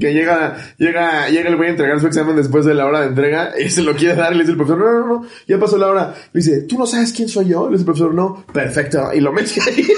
[0.00, 3.08] Que llega, llega, llega el güey a entregar su examen después de la hora de
[3.08, 5.58] entrega y se lo quiere dar y le dice el profesor, no, no, no, ya
[5.58, 6.14] pasó la hora.
[6.32, 7.66] Le dice, ¿tú no sabes quién soy yo?
[7.66, 9.12] Le dice el profesor, no, perfecto.
[9.12, 9.84] Y lo mete ahí.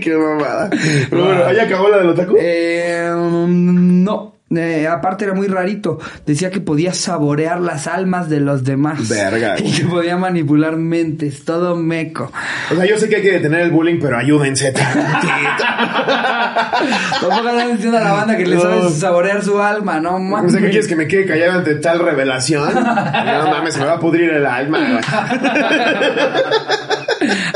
[0.00, 0.70] Qué mamada.
[1.10, 2.36] Pero bueno, ahí acabó la del otaku.
[2.38, 4.34] Eh, mm, no.
[4.54, 5.98] Eh, aparte era muy rarito.
[6.26, 9.08] Decía que podía saborear las almas de los demás.
[9.08, 11.44] Verga, Y que podía manipular mentes.
[11.44, 12.30] Todo meco.
[12.70, 15.64] O sea, yo sé que hay que detener el bullying, pero ayúdense tantito.
[17.20, 18.60] Tampoco le diciendo a la banda que le No.
[18.62, 20.52] sabes saborear su alma, no O mames.
[20.52, 22.74] sea, ¿qué quieres que me quede callado ante tal revelación?
[22.74, 25.00] No mames, se me va a pudrir el alma.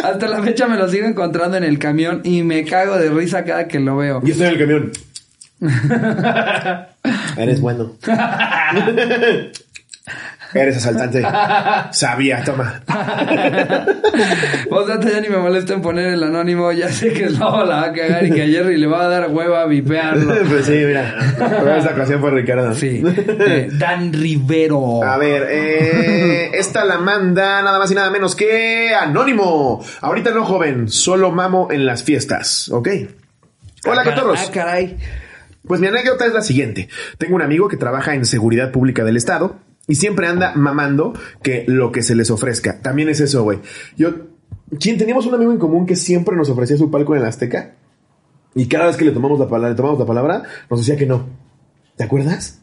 [0.02, 3.44] Hasta la fecha me lo sigo encontrando en el camión y me cago de risa
[3.44, 4.20] cada que lo veo.
[4.22, 4.92] Yo estoy en el camión.
[7.36, 7.92] Eres bueno.
[10.54, 11.26] Eres asaltante.
[11.90, 12.80] Sabía, toma.
[14.70, 17.84] Vos ya ni me molesta en poner el anónimo, ya sé que Slobo la va
[17.86, 20.34] a cagar y que a Jerry le va a dar hueva a vipearlo.
[20.48, 21.18] Pues sí, mira.
[21.76, 22.72] Esta ocasión fue Ricardo.
[22.74, 23.02] Sí.
[23.04, 25.02] Eh, Dan Rivero.
[25.02, 29.84] A ver, eh, esta la manda nada más y nada menos que Anónimo.
[30.00, 32.88] Ahorita no, joven, solo mamo en las fiestas, ¿ok?
[33.84, 34.40] Hola, cotorros.
[34.46, 34.96] Ah, caray.
[35.66, 36.88] Pues mi anécdota es la siguiente.
[37.18, 41.64] Tengo un amigo que trabaja en seguridad pública del Estado y siempre anda mamando que
[41.66, 42.80] lo que se les ofrezca.
[42.80, 43.60] También es eso, güey.
[43.96, 44.14] Yo,
[44.80, 47.74] ¿quién teníamos un amigo en común que siempre nos ofrecía su palco en el Azteca?
[48.54, 51.26] Y cada vez que le tomamos la palabra, nos decía que no.
[51.96, 52.60] ¿Te acuerdas?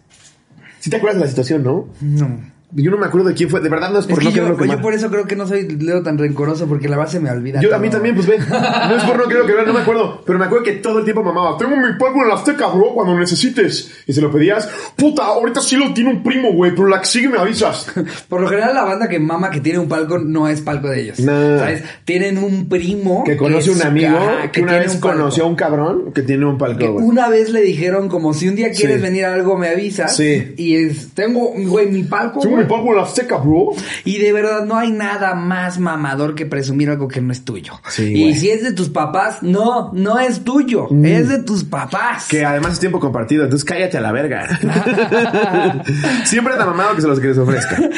[0.79, 1.89] Sí te acuerdas de la situación, ¿no?
[2.01, 2.52] No.
[2.75, 3.59] Yo no me acuerdo de quién fue.
[3.61, 4.81] De verdad no es por Es no que yo, quererlo yo quemar.
[4.81, 7.61] por eso creo que no soy Leo tan rencoroso porque la base me olvida.
[7.61, 8.39] Yo, a mí también, pues ven.
[8.49, 10.21] No es por no querer que no me acuerdo.
[10.25, 11.57] Pero me acuerdo que todo el tiempo mamaba.
[11.57, 13.91] Tengo mi palco en la Azteca, bro, cuando necesites.
[14.07, 14.67] Y se lo pedías.
[14.95, 16.71] Puta, ahorita sí lo tiene un primo, güey.
[16.71, 17.87] Pero la que sigue me avisas.
[18.29, 21.01] Por lo general la banda que mama que tiene un palco no es palco de
[21.01, 21.19] ellos.
[21.19, 21.59] No.
[21.59, 21.83] ¿Sabes?
[22.05, 24.17] Tienen un primo Que conoce es- un amigo
[24.51, 27.05] que, una vez un conoció a un cabrón que tiene un Que palco, güey.
[27.05, 29.01] una vez le dijeron como si un día quieres Sí.
[29.03, 30.15] venir a algo me avisas.
[30.15, 30.53] Sí.
[30.57, 32.41] Y es, tengo, güey, mi palco.
[32.63, 33.71] Mi la Azteca, bro.
[34.05, 37.73] Y de verdad no hay nada más mamador que presumir algo que no es tuyo.
[37.89, 42.27] Sí, y si es de tus papás, no, no es tuyo, es de tus papás.
[42.27, 44.47] Que además es tiempo compartido, entonces cállate a la verga.
[46.25, 47.77] Siempre está mamado que se los que les ofrezca.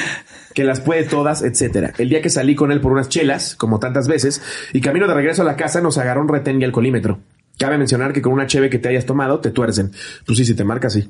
[0.55, 1.91] Que las puede todas, etcétera.
[1.97, 5.13] El día que salí con él por unas chelas, como tantas veces, y camino de
[5.13, 7.19] regreso a la casa nos agarró un retén y alcoholímetro.
[7.59, 9.91] Cabe mencionar que con una cheve que te hayas tomado, te tuercen.
[10.25, 11.09] Pues sí, si te marca, sí.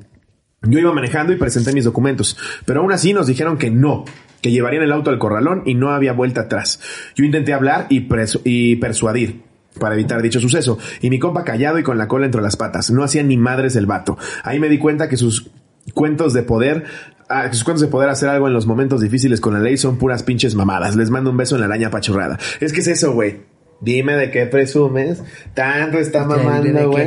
[0.68, 4.04] Yo iba manejando y presenté mis documentos, pero aún así nos dijeron que no,
[4.40, 6.80] que llevarían el auto al corralón y no había vuelta atrás.
[7.14, 9.42] Yo intenté hablar y, presu- y persuadir
[9.78, 12.90] para evitar dicho suceso, y mi compa callado y con la cola entre las patas.
[12.90, 14.16] No hacía ni madres el vato.
[14.42, 15.50] Ahí me di cuenta que sus
[15.92, 16.84] cuentos de poder,
[17.28, 19.76] ah, que sus cuentos de poder hacer algo en los momentos difíciles con la ley
[19.76, 20.96] son puras pinches mamadas.
[20.96, 22.38] Les mando un beso en la araña apachurrada.
[22.60, 23.42] Es que es eso, güey.
[23.78, 25.22] Dime de qué presumes.
[25.52, 27.04] Tanto está mamando, güey.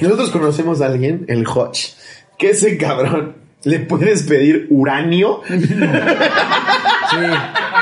[0.00, 1.94] Nosotros conocemos a alguien, el Hodge,
[2.38, 5.42] que ese cabrón le puedes pedir uranio.
[7.08, 7.18] Sí.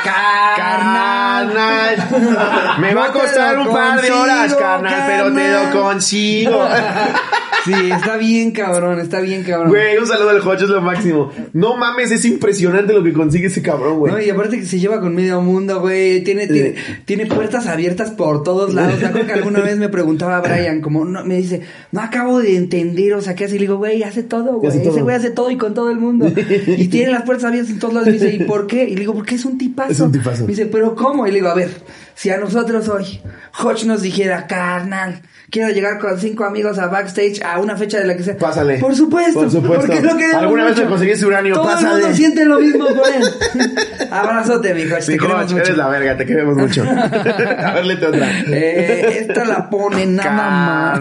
[0.05, 1.51] Carnal.
[1.55, 2.79] Carnal.
[2.79, 6.69] Me va a costar un par de horas, carnal, pero te lo consigo.
[7.65, 9.71] Sí, está bien cabrón, está bien cabrón.
[9.71, 11.33] Güey, un saludo al Hodge, es lo máximo.
[11.55, 14.13] No mames, es impresionante lo que consigue ese cabrón, güey.
[14.13, 16.23] No, y aparte que se lleva con medio mundo, güey.
[16.25, 16.75] Tiene, tiene,
[17.07, 19.03] tiene puertas abiertas por todos lados.
[19.03, 22.57] Acuerdo que alguna vez me preguntaba a Brian, como, no, me dice, no acabo de
[22.57, 23.57] entender, o sea, ¿qué hace?
[23.57, 24.77] Y le digo, güey, hace todo, güey.
[24.77, 26.31] Ese güey hace todo y con todo el mundo.
[26.67, 28.09] Y tiene las puertas abiertas en todos lados.
[28.09, 28.85] Y me dice, ¿y por qué?
[28.85, 29.93] Y le digo, porque es un tipazo.
[29.93, 30.43] Es un tipazo.
[30.43, 31.27] Me dice, ¿pero cómo?
[31.27, 31.71] Y le digo, a ver,
[32.15, 33.21] si a nosotros hoy,
[33.59, 38.07] Hodge nos dijera, carnal, quiero llegar con cinco amigos a backstage a una fecha de
[38.07, 38.37] la que sea.
[38.37, 38.79] Pásale.
[38.79, 39.41] Por supuesto.
[39.41, 39.87] Por supuesto.
[39.87, 40.83] Porque lo queremos ¿Alguna vez mucho.
[40.83, 41.55] te conseguiste uranio?
[41.55, 41.89] Todo Pásale.
[41.89, 43.25] el mundo siente lo mismo por él.
[44.11, 45.07] Abrazote, mi Hodge.
[45.07, 45.57] Te queremos mucho.
[45.65, 46.83] eres la verga, te queremos mucho.
[46.85, 48.29] a ver, léete otra.
[48.49, 51.01] Eh, esta la pone nada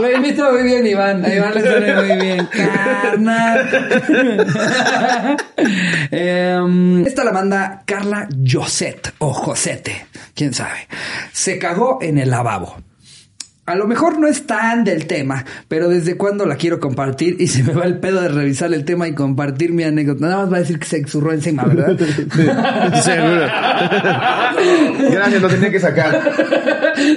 [0.00, 1.24] Lo imito muy bien, Iván.
[1.24, 2.48] A Iván le sale muy bien.
[2.52, 3.68] Carnal.
[6.10, 10.06] Em, esta la manda Carla Joset o Josete.
[10.34, 10.86] Quién sabe.
[11.32, 12.76] Se cagó en el lavabo.
[13.68, 17.46] A lo mejor no es tan del tema, pero desde cuando la quiero compartir y
[17.48, 20.26] se me va el pedo de revisar el tema y compartir mi anécdota.
[20.26, 21.98] Nada más va a decir que se exurró encima, ¿verdad?
[23.02, 23.46] Seguro.
[25.10, 26.32] Gracias, lo tenía que sacar.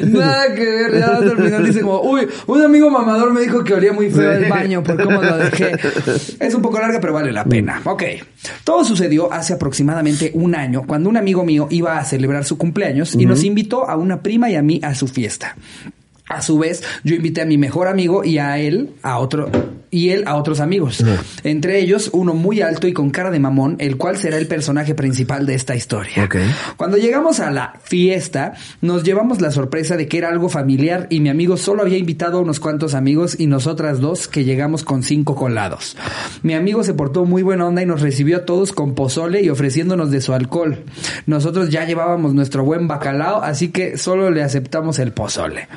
[0.04, 3.74] Nada que ver, ya al final dice como, uy, un amigo mamador me dijo que
[3.74, 5.78] olía muy feo el baño por cómo lo dejé.
[6.38, 7.82] Es un poco larga, pero vale la pena.
[7.86, 8.04] Ok.
[8.66, 13.16] Todo sucedió hace aproximadamente un año, cuando un amigo mío iba a celebrar su cumpleaños
[13.16, 15.56] y nos invitó a una prima y a mí a su fiesta.
[16.28, 19.50] A su vez, yo invité a mi mejor amigo y a él a otro
[19.92, 21.04] y él a otros amigos.
[21.44, 24.96] Entre ellos, uno muy alto y con cara de mamón, el cual será el personaje
[24.96, 26.30] principal de esta historia.
[26.78, 31.20] Cuando llegamos a la fiesta, nos llevamos la sorpresa de que era algo familiar y
[31.20, 35.04] mi amigo solo había invitado a unos cuantos amigos y nosotras dos que llegamos con
[35.04, 35.98] cinco colados.
[36.42, 39.50] Mi amigo se portó muy buena onda y nos recibió a todos con pozole y
[39.50, 40.84] ofreciéndonos de su alcohol.
[41.26, 45.68] Nosotros ya llevábamos nuestro buen bacalao, así que solo le aceptamos el pozole.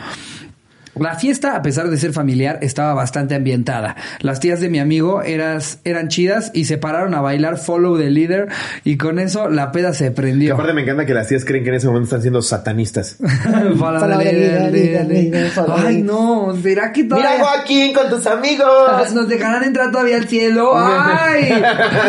[0.99, 3.97] La fiesta, a pesar de ser familiar, estaba bastante ambientada.
[4.21, 8.11] Las tías de mi amigo eras, eran chidas y se pararon a bailar Follow the
[8.11, 8.49] Leader
[8.85, 10.55] y con eso la peda se Y prendió.
[10.55, 13.17] aparte me encanta que las tías creen que en ese momento están siendo satanistas.
[13.79, 15.51] Follow the leader, leader, leader, leader, leader.
[15.51, 19.13] follow Ay, no, ¿será que Mira todavía Joaquín con tus amigos.
[19.15, 20.73] nos dejarán entrar todavía al cielo?
[20.77, 21.51] ¡Ay!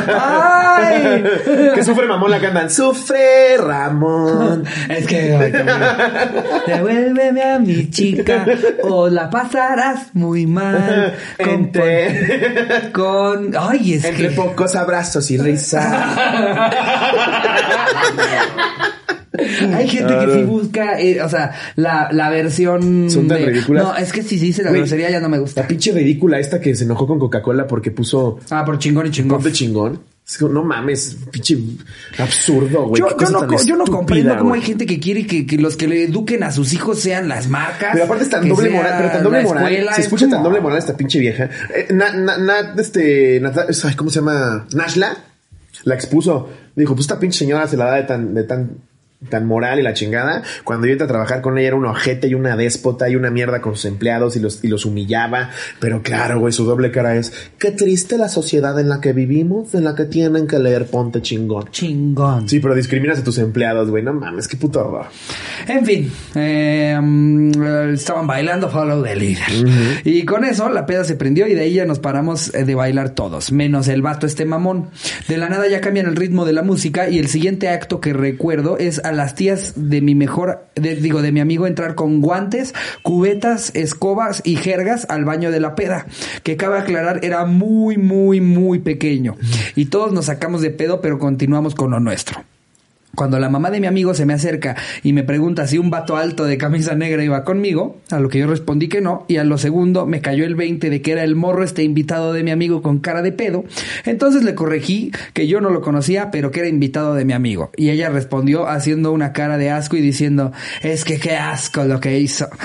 [0.08, 1.24] ¡Ay!
[1.74, 2.70] que sufre mamón la cantan.
[2.70, 4.64] Sufre Ramón.
[4.90, 5.52] Es que ay,
[6.68, 8.46] devuélveme a mi chica
[8.84, 15.38] o la pasarás muy mal con, Entre, con ay es entre que pocos abrazos y
[15.38, 16.16] risa.
[19.74, 23.84] hay gente que sí busca eh, o sea la, la versión Son tan de- ridículas.
[23.84, 26.60] no es que si dice la grosería ya no me gusta La pinche ridícula esta
[26.62, 30.00] que se enojó con Coca-Cola porque puso ah por chingón y chingón ponte chingón.
[30.50, 31.56] No mames, pinche
[32.18, 33.00] absurdo, güey.
[33.00, 33.40] yo, no,
[33.86, 36.74] tan comprendo cómo hay gente que quiere que, que los que le eduquen a sus
[36.74, 37.92] hijos sean las marcas.
[37.94, 39.64] Pero aparte es tan doble moral, pero tan doble moral.
[39.72, 41.50] escuela, Se es escucha tan como- doble moral esta pinche vieja.
[41.76, 43.40] Eh, na, na, na- este,
[43.84, 44.66] ay, ¿cómo se llama?
[44.74, 45.16] Nashla
[45.84, 46.50] la expuso.
[46.76, 48.72] Dijo, pues esta pinche señora se la da de tan, de tan,
[49.30, 50.44] tan moral y la chingada.
[50.64, 53.32] Cuando yo entré a trabajar con ella era una ojete y una déspota y una
[53.32, 55.50] mierda con sus empleados y los, y los humillaba.
[55.80, 59.74] Pero claro, güey, su doble cara es, qué triste la sociedad en la que vivimos,
[59.74, 61.70] en la que tienen que leer ponte chingón.
[61.72, 62.48] Chingón.
[62.50, 64.04] Sí, pero discriminas a tus empleados, güey.
[64.04, 65.08] No mames, qué puto horror.
[65.68, 70.04] En fin, eh, mm, estaban bailando Follow the Leader.
[70.04, 72.76] Y con eso la peda se prendió y de ahí ya nos paramos eh, de
[72.76, 74.90] bailar todos, menos el vato este mamón.
[75.28, 78.14] De la nada ya cambian el ritmo de la música y el siguiente acto que
[78.14, 82.22] recuerdo es a las tías de mi mejor, de- digo, de mi amigo entrar con
[82.22, 86.06] guantes, cubetas, escobas y jergas al baño de la peda,
[86.44, 89.36] que cabe aclarar era muy, muy, muy pequeño.
[89.76, 92.44] Y todos nos sacamos de pedo, pero continuamos con lo nuestro.
[93.16, 96.18] Cuando la mamá de mi amigo se me acerca y me pregunta si un vato
[96.18, 99.44] alto de camisa negra iba conmigo, a lo que yo respondí que no, y a
[99.44, 102.52] lo segundo me cayó el 20 de que era el morro este invitado de mi
[102.52, 103.64] amigo con cara de pedo,
[104.06, 107.72] entonces le corregí que yo no lo conocía, pero que era invitado de mi amigo.
[107.76, 110.52] Y ella respondió haciendo una cara de asco y diciendo,
[110.82, 112.48] es que qué asco lo que hizo.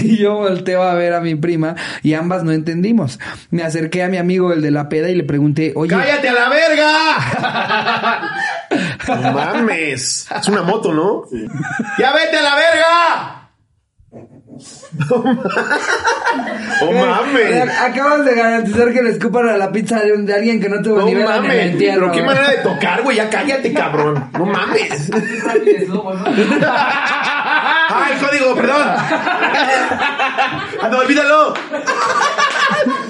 [0.00, 3.18] Y yo volteo a ver a mi prima y ambas no entendimos.
[3.50, 5.90] Me acerqué a mi amigo, el de la peda, y le pregunté, oye...
[5.90, 8.30] ¡Cállate a la verga!
[9.06, 10.26] No mames.
[10.34, 11.22] Es una moto, ¿no?
[11.98, 13.34] ¡Ya vete a la verga!
[16.80, 17.78] ¡Oh, mames!
[17.80, 20.82] Acabas de garantizar que le escupan a la pizza de, un- de alguien que no
[20.82, 21.66] tuvo ¡No nivel en el mames!
[21.72, 22.00] entierro.
[22.00, 23.16] Pero qué manera de tocar, güey.
[23.18, 24.30] Ya cállate, cabrón.
[24.32, 25.10] No mames.
[27.90, 28.82] ¡Ay, código, perdón!
[30.80, 31.54] ¡Ah, no, olvídalo!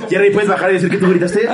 [0.09, 1.44] Jerry, ¿puedes bajar y decir que tú gritaste?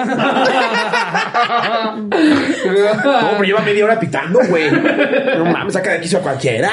[3.05, 4.71] No, pero lleva media hora pitando, güey.
[4.71, 6.71] No mames, saca de quicio a cualquiera.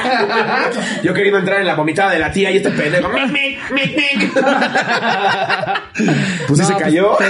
[1.02, 3.10] Yo queriendo entrar en la vomitada de la tía y este pendejo.
[3.10, 3.58] Pues sí
[6.48, 7.18] No, se pues, cayó.
[7.20, 7.26] Eh,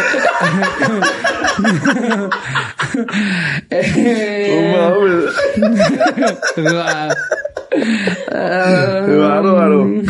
[6.55, 6.63] Qué
[8.31, 9.91] bárbaro.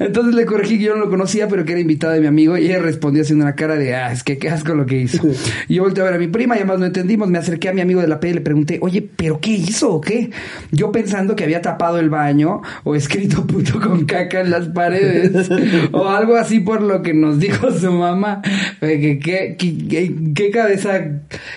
[0.00, 2.56] Entonces le corregí que yo no lo conocía, pero que era invitado de mi amigo.
[2.58, 5.22] Y ella respondió haciendo una cara de, ah, es que qué asco lo que hizo.
[5.68, 7.28] Y yo volteé a ver a mi prima y además no entendimos.
[7.28, 9.92] Me acerqué a mi amigo de la P y le pregunté, oye, ¿pero qué hizo
[9.94, 10.30] o qué?
[10.72, 15.48] Yo pensando que había tapado el baño o escrito puto con caca en las paredes
[15.92, 18.42] o algo así por lo que nos dijo su mamá.
[18.80, 21.00] Que- que- que- que- ¿Qué cabeza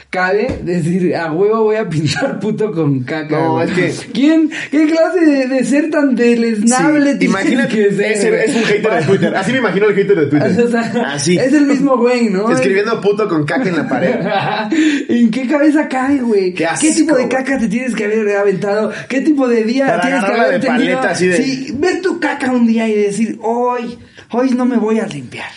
[0.10, 3.40] cabe decir, a huevo voy a pintar puto con caca?
[3.40, 3.68] No, güey"?
[3.70, 4.50] es que- ¿Quién?
[4.72, 9.36] ¿Qué clase de, de ser tan deleznable Sí, imagínate que es un hater de Twitter.
[9.36, 10.52] Así me imagino el hater de Twitter.
[10.68, 10.82] O sea,
[11.14, 11.38] Así.
[11.38, 12.52] Es el mismo güey, ¿no?
[12.52, 14.16] Escribiendo puto con caca en la pared.
[15.10, 16.54] ¿En qué cabeza cae, güey?
[16.54, 18.92] Qué asco, ¿Qué tipo de caca te tienes que haber aventado?
[19.10, 20.96] ¿Qué tipo de día Para tienes que haber de tenido?
[20.98, 23.98] paleta, así de- Sí, ver tu caca un día y decir, hoy,
[24.32, 25.50] hoy no me voy a limpiar.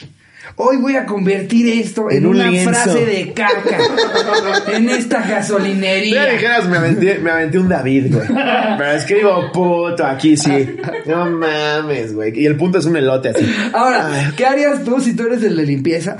[0.57, 2.71] Hoy voy a convertir esto en, En un una lienzo.
[2.71, 3.79] frase de caca.
[4.75, 6.25] en esta gasolinería.
[6.25, 8.27] me dijeras, me aventé, me aventé un David, güey.
[8.29, 10.77] Pero escribo puto aquí, sí.
[11.07, 12.39] No mames, güey.
[12.39, 13.47] Y el punto es un elote así.
[13.73, 16.17] Ahora, ¿qué harías tú si tú eres el de limpieza?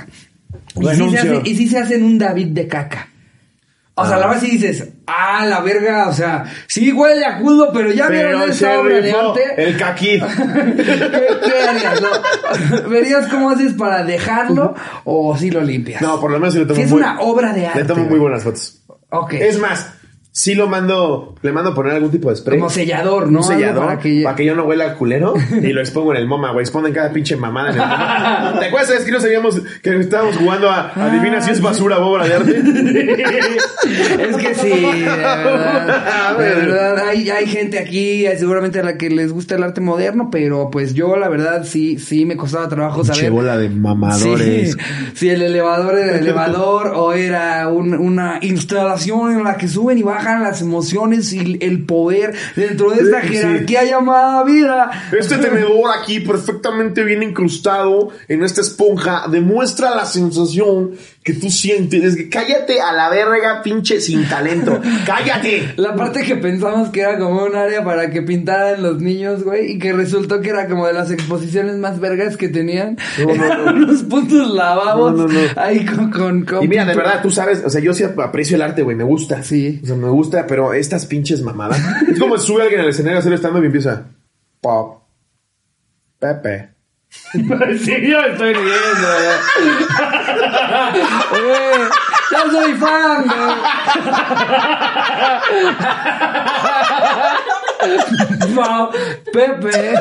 [0.75, 1.19] Y si, se Renuncio.
[1.39, 3.09] hace- y si se hacen un David de caca.
[3.93, 4.19] O sea, Ah.
[4.21, 8.07] la verdad si dices, ah, la verga, o sea, sí huele a culo, pero ya
[8.07, 9.41] vieron Pero esta se obra de arte.
[9.57, 10.19] el caquí.
[10.77, 10.83] ¿Qué,
[11.43, 12.01] qué harías?
[12.01, 12.89] no?
[12.89, 16.01] ¿Verías cómo haces para dejarlo o si lo limpias?
[16.01, 17.79] No, por lo menos sí le tomo Si es muy- una obra de arte.
[17.79, 18.81] Le tomo muy buenas fotos.
[19.09, 19.33] Ok.
[19.33, 19.87] Es más,
[20.33, 22.57] sí lo mando, le mando a poner algún tipo de spray.
[22.57, 23.39] Como sellador, ¿no?
[23.39, 24.45] Un sellador para para que...
[24.45, 26.63] yo no huela culero y lo expongo en el MoMA, güey.
[26.63, 28.55] Exponen cada pinche mamada en el MoMa.
[28.59, 32.07] ¿Te acuerdas es que no sabíamos que estábamos jugando a adivina si es basura o
[32.11, 32.61] obra de arte?
[33.81, 39.09] Es que sí, de verdad, verdad, hay, hay gente aquí, eh, seguramente a la que
[39.09, 43.03] les gusta el arte moderno, pero pues yo la verdad sí, sí me costaba trabajo
[43.03, 43.31] saber.
[43.31, 44.73] bola de mamadores.
[44.73, 44.77] Sí,
[45.15, 49.97] si el elevador era el elevador o era un- una instalación en la que suben
[49.97, 53.27] y bajan las emociones y el poder dentro de esta Sí.
[53.29, 54.89] jerarquía llamada vida.
[55.17, 60.91] Este tenedor aquí perfectamente bien incrustado en esta esponja demuestra la sensación
[61.23, 62.03] que tú sientes.
[62.03, 64.81] Es que cállate a la verga, pinche sin talento.
[65.05, 65.73] ¡Cállate!
[65.77, 69.73] La parte que pensamos que era como un área para que pintaran los niños, güey,
[69.73, 72.97] y que resultó que era como de las exposiciones más vergas que tenían.
[73.19, 73.71] No, no, no.
[73.81, 75.39] Unos puntos lavabos No, no, no.
[75.55, 78.55] ahí con, con, con Y mira, de verdad, tú sabes, o sea, yo sí aprecio
[78.55, 79.43] el arte, güey, me gusta.
[79.43, 79.79] Sí.
[79.83, 81.79] O sea, me gusta, pero estas pinches mamadas.
[82.09, 84.05] es como sube alguien al escenario a hacer stand y empieza.
[84.59, 85.03] Pop.
[86.19, 86.70] Pepe.
[87.83, 88.71] Sí, yo estoy riendo.
[91.33, 91.89] Eh,
[92.31, 93.25] Yo soy fan.
[98.53, 98.89] Wow,
[99.33, 99.93] Pepe.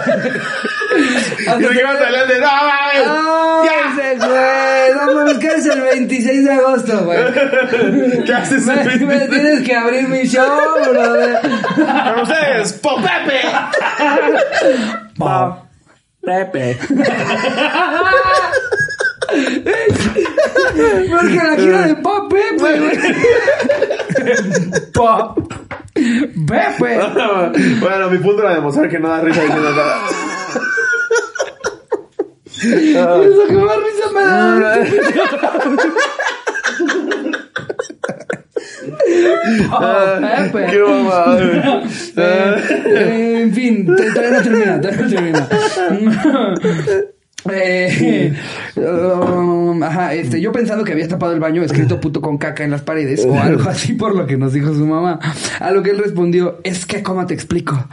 [0.91, 3.07] Y se quedan adelante, ¡no mames!
[3.07, 3.63] ¡Ah!
[3.65, 3.91] ¡Ya!
[3.91, 4.95] ese güey!
[4.95, 8.25] No mames, que es el 26 de agosto, güey.
[8.25, 8.67] ¿Qué haces?
[8.67, 11.41] Me, me tienes que abrir mi show, brother.
[11.75, 13.41] Con ustedes, Pop Pepe.
[15.17, 15.70] Pop.
[16.23, 16.79] Pepe.
[21.11, 22.93] Porque la gira de Pop Pepe.
[24.93, 25.39] Pop.
[25.95, 27.01] Pepe.
[27.81, 29.99] bueno, mi punto era demostrar que no da risa diciendo nada.
[32.63, 34.79] Eso que más risa me da.
[39.71, 39.83] Pop
[40.53, 40.67] Pepe.
[40.71, 41.59] ¡Qué mamada, güey.
[42.17, 42.57] Eh,
[42.87, 45.49] eh, en fin, todavía no termina, todavía no termina.
[47.51, 48.35] Eh,
[48.77, 52.71] um, ajá, este, yo pensando que había tapado el baño escrito puto con caca en
[52.71, 55.19] las paredes o algo así por lo que nos dijo su mamá.
[55.59, 57.87] A lo que él respondió, es que cómo te explico,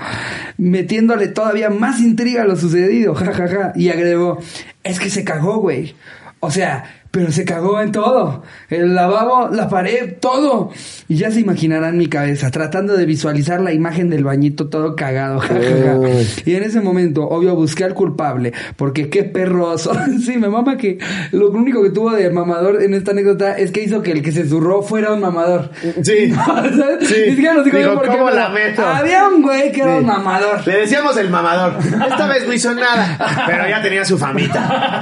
[0.58, 4.40] metiéndole todavía más intriga a lo sucedido, jajaja, y agregó,
[4.84, 5.96] es que se cagó, güey.
[6.40, 6.84] O sea,
[7.18, 8.44] pero se cagó en todo.
[8.70, 10.70] El lavabo, la pared, todo.
[11.08, 15.40] Y ya se imaginarán mi cabeza, tratando de visualizar la imagen del bañito todo cagado.
[15.40, 15.96] ja, ja, ja.
[15.96, 16.28] Uy.
[16.46, 19.94] Y en ese momento, obvio, busqué al culpable, porque qué perroso.
[20.24, 21.00] sí, me mama que
[21.32, 24.32] lo único que tuvo de mamador en esta anécdota es que hizo que el que
[24.32, 25.72] se zurró fuera un mamador.
[26.04, 26.32] Sí.
[26.46, 27.08] ¿Sabes?
[27.08, 27.16] Sí.
[27.26, 28.86] Ni siquiera nos dijo yo por qué, ¿cómo pero la meto?
[28.86, 30.02] Había un güey que era Sí.
[30.02, 30.68] un mamador.
[30.68, 31.78] Le decíamos el mamador.
[31.84, 35.02] Esta vez no hizo nada, pero ya tenía su famita.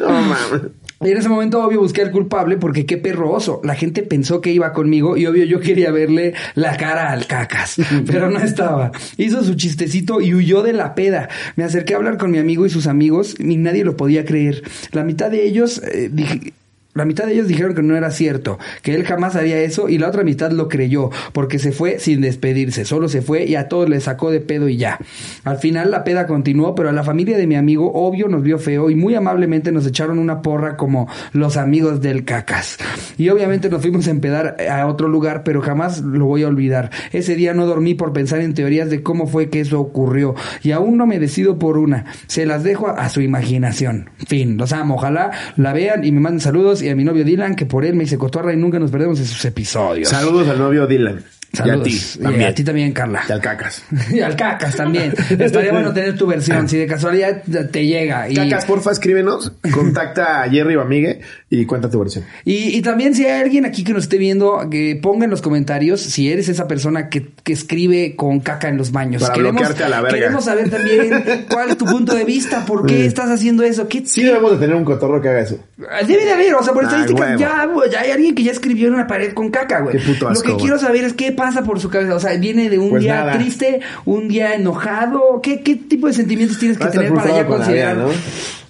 [0.00, 0.83] No mames.
[1.02, 3.60] Y en ese momento, obvio, busqué al culpable porque qué perro oso.
[3.64, 7.76] La gente pensó que iba conmigo y obvio yo quería verle la cara al cacas,
[8.06, 8.92] pero no estaba.
[9.16, 11.28] Hizo su chistecito y huyó de la peda.
[11.56, 14.62] Me acerqué a hablar con mi amigo y sus amigos y nadie lo podía creer.
[14.92, 16.52] La mitad de ellos eh, dije-
[16.94, 19.98] La mitad de ellos dijeron que no era cierto, que él jamás haría eso y
[19.98, 23.66] la otra mitad lo creyó, porque se fue sin despedirse, solo se fue y a
[23.66, 24.98] todos les sacó de pedo y ya.
[25.42, 28.60] Al final la peda continuó, pero a la familia de mi amigo obvio nos vio
[28.60, 32.78] feo y muy amablemente nos echaron una porra como los amigos del cacas.
[33.18, 36.90] Y obviamente nos fuimos a empedar a otro lugar, pero jamás lo voy a olvidar.
[37.10, 40.70] Ese día no dormí por pensar en teorías de cómo fue que eso ocurrió y
[40.70, 42.04] aún no me decido por una.
[42.28, 44.10] Se las dejo a, su imaginación.
[44.28, 44.94] Fin, los amo.
[44.94, 47.94] Ojalá la vean y me manden saludos y a mi novio Dylan, que por él
[47.94, 50.08] me hice cotorra y nunca nos perdemos en sus episodios.
[50.08, 51.24] Saludos al novio Dylan.
[51.54, 51.86] Saludos.
[51.86, 52.40] Y a ti también.
[52.40, 53.22] Y a ti también, Carla.
[53.28, 53.84] Y al cacas.
[54.12, 55.14] Y al cacas también.
[55.38, 56.68] Estaría bueno tener tu versión.
[56.68, 58.28] Si de casualidad te llega.
[58.28, 59.52] Y, Cacas, porfa, escríbenos.
[59.72, 61.20] Contacta a Jerry o a Migue
[61.60, 62.24] y cuenta tu versión.
[62.44, 65.42] y, y también si hay alguien aquí que nos esté viendo, que ponga en los
[65.42, 69.22] comentarios si eres esa persona que, que escribe con caca en los baños.
[69.22, 70.18] Para bloquearte a la verga.
[70.18, 74.02] Queremos saber también cuál es tu punto de vista, por qué estás haciendo eso, qué
[74.04, 75.58] Sí debemos de tener un cotorro que haga eso.
[76.06, 77.84] Debe de haber, o sea, por estadísticas huevo.
[77.84, 79.96] ya, ya hay alguien que ya escribió en una pared con caca, güey.
[79.96, 80.62] Qué puto Lo asco, que güey.
[80.62, 82.14] quiero saber es qué pasa por su cabeza.
[82.14, 83.32] O sea, viene de un Pues día nada.
[83.38, 85.40] triste, un día enojado.
[85.42, 87.96] ¿Qué, qué tipo de sentimientos tienes que tener para ya con considerar?
[87.96, 88.06] vida,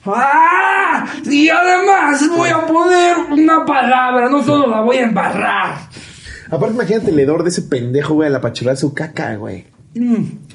[0.06, 1.06] ¡Ah!
[1.24, 5.76] Y además voy a poner una palabra, no solo la voy a embarrar.
[6.50, 9.66] Aparte, imagínate el hedor de ese pendejo, güey, al apachurrar su caca, güey.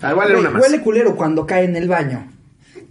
[0.01, 0.61] Ah, igual era Güey, una más.
[0.61, 2.27] Huele culero cuando cae en el baño.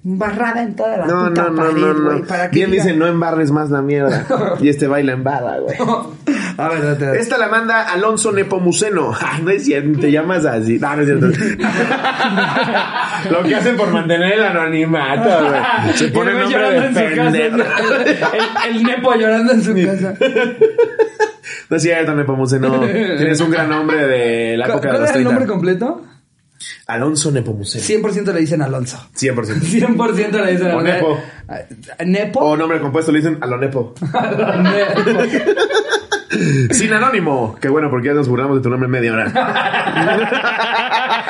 [0.05, 2.27] Embarrada en toda la No, puta no, no, pared, no, güey, no.
[2.27, 4.25] para Bien diga- dicen, no embarres más la mierda.
[4.61, 5.77] Y este baila embarra, güey.
[6.59, 7.17] A ver.
[7.17, 9.13] Esta la manda Alonso Nepomuceno.
[9.21, 10.79] Ay, no es cierto, te llamas así.
[10.79, 11.27] No, no es cierto.
[13.31, 15.63] Lo que hacen por mantener el anonimato, güey.
[15.95, 17.39] Se pone el nombre llorando de en su casa.
[18.67, 20.15] El, el Nepo llorando en su casa.
[21.71, 22.81] No es cierto, Nepomuceno.
[22.81, 25.31] Tienes un gran nombre de la época de ¿Cuál los es el 30.
[25.31, 26.03] nombre completo?
[26.87, 27.85] Alonso Nepomuceno.
[28.09, 28.97] 100% le dicen Alonso.
[29.15, 29.35] 100%.
[29.61, 30.83] 100% le dicen O Alonso.
[30.83, 31.21] Nepo.
[31.51, 32.41] Eh, ¿Nepo?
[32.41, 33.93] O nombre compuesto le dicen a lo Nepo.
[34.01, 35.03] Nepo.
[36.71, 37.57] Sin anónimo.
[37.61, 39.33] Qué bueno, porque ya nos burlamos de tu nombre media hora.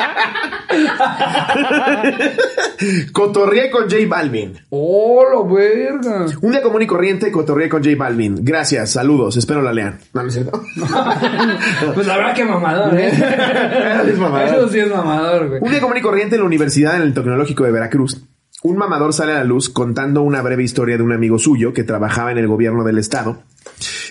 [3.12, 4.58] Cotorrié con J Balvin.
[4.70, 6.26] ¡Oh, la verga!
[6.42, 8.36] Un día común y corriente cotorrié con J Balvin.
[8.42, 9.98] Gracias, saludos, espero la lean.
[10.12, 10.62] No, no es cierto.
[11.94, 13.08] Pues la verdad que mamador, ¿eh?
[13.08, 14.48] Eso es mamador.
[14.48, 15.60] Eso sí es mamador, güey.
[15.62, 18.24] Un día común y corriente en la universidad en el Tecnológico de Veracruz.
[18.62, 21.84] Un mamador sale a la luz contando una breve historia de un amigo suyo que
[21.84, 23.38] trabajaba en el gobierno del estado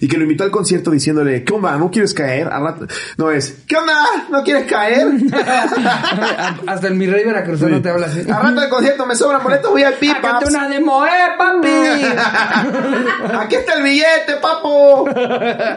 [0.02, 1.76] y que lo invitó al concierto diciéndole, ¿qué onda?
[1.78, 2.48] ¿No quieres caer?
[2.48, 2.88] Rato-
[3.18, 3.94] No es, ¿qué onda?
[4.30, 5.08] ¿No quieres caer?
[6.68, 8.20] Hasta el mi rey veracruzano te habla así.
[8.22, 10.44] Al rato del concierto me sobran boletos, voy al pipas.
[10.48, 11.68] una de Moe, papi.
[13.40, 15.08] Aquí está el billete, papo.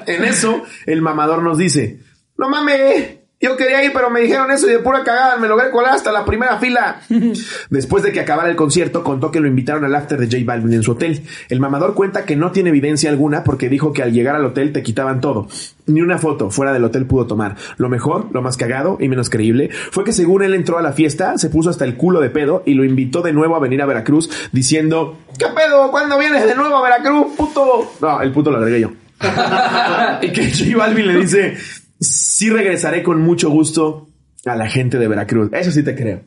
[0.06, 2.00] En eso, el mamador nos dice,
[2.36, 5.70] no mames, yo quería ir, pero me dijeron eso y de pura cagada me logré
[5.70, 7.00] colar hasta la primera fila.
[7.70, 10.74] Después de que acabara el concierto, contó que lo invitaron al after de J Balvin
[10.74, 11.22] en su hotel.
[11.48, 14.72] El mamador cuenta que no tiene evidencia alguna porque dijo que al llegar al hotel
[14.72, 15.48] te quitaban todo.
[15.86, 17.56] Ni una foto fuera del hotel pudo tomar.
[17.78, 20.92] Lo mejor, lo más cagado y menos creíble fue que según él entró a la
[20.92, 23.80] fiesta, se puso hasta el culo de pedo y lo invitó de nuevo a venir
[23.80, 25.90] a Veracruz diciendo, ¿qué pedo?
[25.90, 27.90] ¿Cuándo vienes de nuevo a Veracruz, puto?
[28.02, 28.90] No, el puto lo agregué yo.
[30.22, 31.56] y que J Balvin le dice,
[32.00, 34.08] sí regresaré con mucho gusto
[34.46, 35.50] a la gente de Veracruz.
[35.52, 36.22] Eso sí te creo.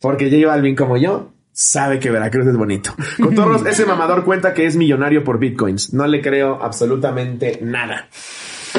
[0.00, 2.94] Porque J Balvin como yo sabe que Veracruz es bonito.
[3.22, 5.92] Cotorros, ese mamador cuenta que es millonario por bitcoins.
[5.92, 8.08] No le creo absolutamente nada.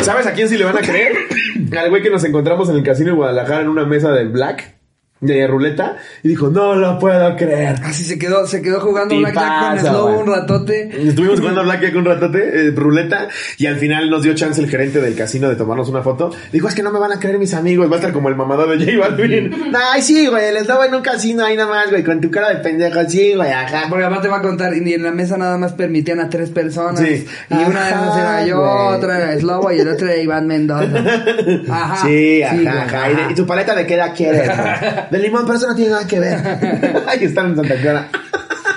[0.02, 1.18] ¿Sabes a quién sí le van a creer?
[1.78, 4.77] Al güey que nos encontramos en el casino de Guadalajara en una mesa de black,
[5.20, 7.76] de ruleta, y dijo, no lo puedo creer.
[7.84, 10.16] Así se quedó, se quedó jugando Blackjack con güey.
[10.16, 11.08] un ratote.
[11.10, 14.70] Estuvimos jugando a Blackjack un ratote, eh, ruleta, y al final nos dio chance el
[14.70, 16.32] gerente del casino de tomarnos una foto.
[16.52, 18.36] Dijo, es que no me van a creer mis amigos, va a estar como el
[18.36, 19.52] mamador de J Balvin.
[19.94, 22.50] Ay, sí, güey, les daba en un casino ahí nada más, güey, con tu cara
[22.50, 23.86] de pendejo, sí, güey, ajá.
[23.90, 26.50] Porque además te va a contar, y en la mesa nada más permitían a tres
[26.52, 27.00] personas.
[27.00, 27.26] Sí.
[27.50, 28.96] Y una de esas era yo, güey.
[28.98, 30.88] otra era Slobo y el otro era Iván Mendoza.
[31.70, 32.06] Ajá.
[32.08, 33.12] Sí, ajá, güey, ajá.
[33.12, 34.48] ¿Y, de- y tu paleta de qué edad quieres?
[34.48, 34.58] güey?
[35.12, 37.04] De limón, pero eso no tiene nada que ver.
[37.08, 38.10] Ay, están en Santa Clara.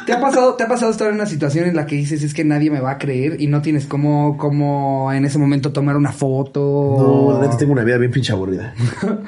[0.06, 2.34] ¿Te ha pasado, te ha pasado estar en una situación en la que dices es
[2.34, 5.96] que nadie me va a creer y no tienes cómo, cómo en ese momento tomar
[5.96, 6.96] una foto?
[6.98, 8.74] No, la neta tengo una vida bien pinche aburrida.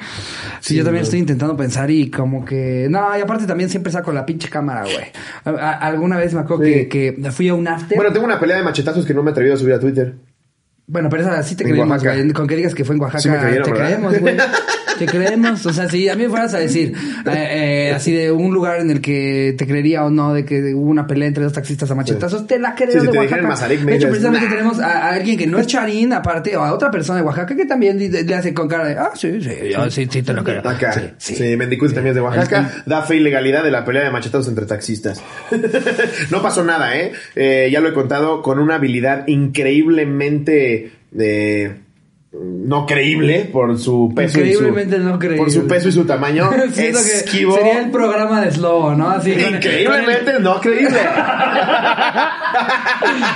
[0.59, 2.87] Sí, yo también estoy intentando pensar y como que...
[2.89, 5.57] No, y aparte también siempre saco la pinche cámara, güey.
[5.59, 6.87] Alguna vez me acuerdo Sí.
[6.87, 7.97] que, que fui a un after.
[7.97, 10.15] Bueno, tengo una pelea de machetazos que no me he atrevido a subir a Twitter.
[10.85, 12.15] Bueno, pero esa sí te En creemos, Oaxaca.
[12.15, 12.31] güey.
[12.33, 13.85] Con que digas que fue en Oaxaca, Sí me creyeron, te ¿verdad?
[13.87, 14.37] creemos, güey.
[14.93, 15.65] Te creemos.
[15.65, 16.93] O sea, si a mí me fueras a decir,
[17.25, 20.75] eh, eh, así de un lugar en el que te creería o no de que
[20.75, 23.17] hubo una pelea entre dos taxistas a machetazos, te la creo Sí, si de te
[23.17, 23.23] Oaxaca.
[23.37, 24.51] dijeran Mazarik, me de hecho, precisamente "Nah".
[24.51, 27.55] tenemos a, a alguien que no es Charín, aparte, o a otra persona de Oaxaca
[27.55, 30.31] que también di- le hace con cara de, ah, sí, sí, yo sí, sí, te
[30.31, 30.59] lo creo.
[30.59, 30.91] Acá.
[30.93, 31.57] Sí, Sí, sí.
[31.57, 32.83] Mendicuti también es de Oaxaca.
[32.85, 35.23] Da fe y legalidad de la pelea de machetazos entre taxistas.
[36.29, 37.13] no pasó nada, ¿eh?
[37.35, 40.82] Eh, Ya lo he contado con una habilidad increíblemente
[41.19, 41.79] eh,
[42.31, 44.39] no creíble por su peso.
[44.39, 45.37] y su- Increíblemente no creíble.
[45.37, 46.49] Por su peso y su tamaño.
[46.77, 47.55] Esquivo.
[47.55, 49.09] sería el programa de Slobo, ¿no?
[49.09, 50.97] Así Increíblemente no creíble.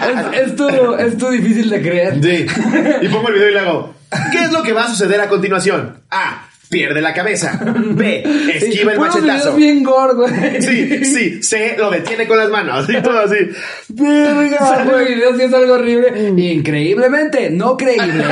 [0.08, 2.20] Es, es, tu, es tu difícil de creer.
[2.24, 2.46] Sí.
[3.02, 3.94] Y pongo el video y le hago.
[4.32, 5.98] ¿Qué es lo que va a suceder a continuación?
[6.10, 6.48] A.
[6.70, 7.60] Pierde la cabeza.
[7.64, 8.24] B.
[8.54, 9.56] Esquiva el machetazo.
[9.56, 10.62] bien gore, güey.
[10.62, 11.76] Sí, sí, C.
[11.78, 12.90] Lo detiene con las manos.
[12.90, 13.38] Y todo así.
[13.90, 15.08] Verga, güey.
[15.16, 16.30] videos y es algo horrible.
[16.30, 18.26] Increíblemente, no creíble.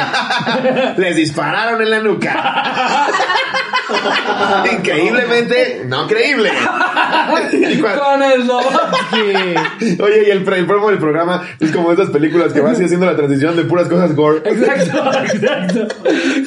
[0.97, 3.07] Les dispararon en la nuca.
[4.71, 6.51] Increíblemente no creíble.
[7.81, 8.49] Con el.
[10.01, 13.15] Oye, y el, el promo del programa es como esas películas que vas haciendo la
[13.15, 14.41] transición de puras cosas gore.
[14.45, 15.87] Exacto, exacto.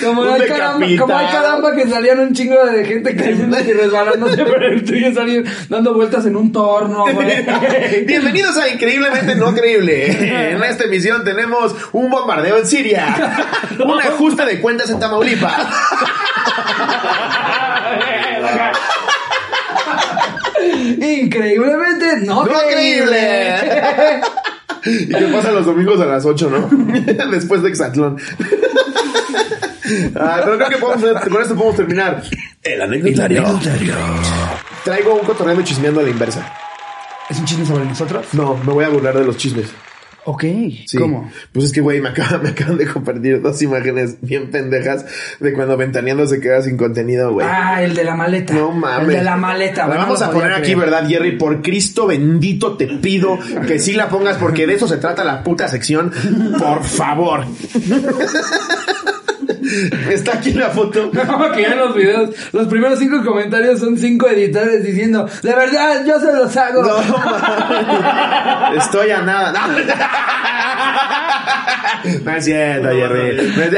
[0.05, 1.07] Como hay, caramba, decapitado.
[1.07, 5.09] como hay caramba que salían un chingo de gente cayendo y resbalándose, pero el tuyo
[5.21, 7.45] alguien dando vueltas en un torno, güey.
[8.07, 10.53] Bienvenidos a Increíblemente No Creíble.
[10.53, 13.47] En esta emisión tenemos un bombardeo en Siria,
[13.85, 15.67] un ajuste de cuentas en Tamaulipas.
[21.01, 24.21] Increíblemente, no, ¡No creíble!
[24.85, 26.69] ¿Y qué pasa los domingos a las 8, no?
[27.31, 28.17] Después de Exatlón.
[30.17, 32.23] Ah, pero creo que podemos- con esto podemos terminar.
[32.63, 33.45] El anecdotario.
[34.85, 36.53] Traigo un cotorreo chismeando a la inversa.
[37.29, 38.27] ¿Es un chisme sobre nosotros?
[38.33, 39.67] No, me voy a burlar de los chismes.
[40.31, 40.43] Ok.
[40.43, 40.99] Sí.
[40.99, 41.31] ¿Cómo?
[41.53, 45.07] Pues es que, güey, me, acaba- me acaban de compartir dos imágenes bien pendejas
[45.41, 47.47] de cuando Ventaneando se queda sin contenido, güey.
[47.49, 48.53] Ah, el de la maleta.
[48.53, 49.09] No mames.
[49.09, 49.87] El de la maleta.
[49.87, 50.75] La no vamos a poner aquí.
[50.75, 51.39] ¿verdad, Jerry?
[51.39, 55.43] Por Cristo bendito te pido que sí la pongas porque de eso se trata la
[55.43, 56.13] puta sección.
[56.59, 57.47] Por favor.
[60.11, 61.11] Está aquí la foto.
[61.29, 65.55] No, que ya en los videos, los primeros cinco comentarios son cinco editores diciendo, de
[65.55, 66.83] verdad, yo se los hago.
[66.83, 66.97] No.
[68.77, 69.53] Estoy a nada.
[69.53, 69.61] No,
[72.25, 73.37] No es cierto, Jerry.
[73.37, 73.43] No.
[73.45, 73.71] Dice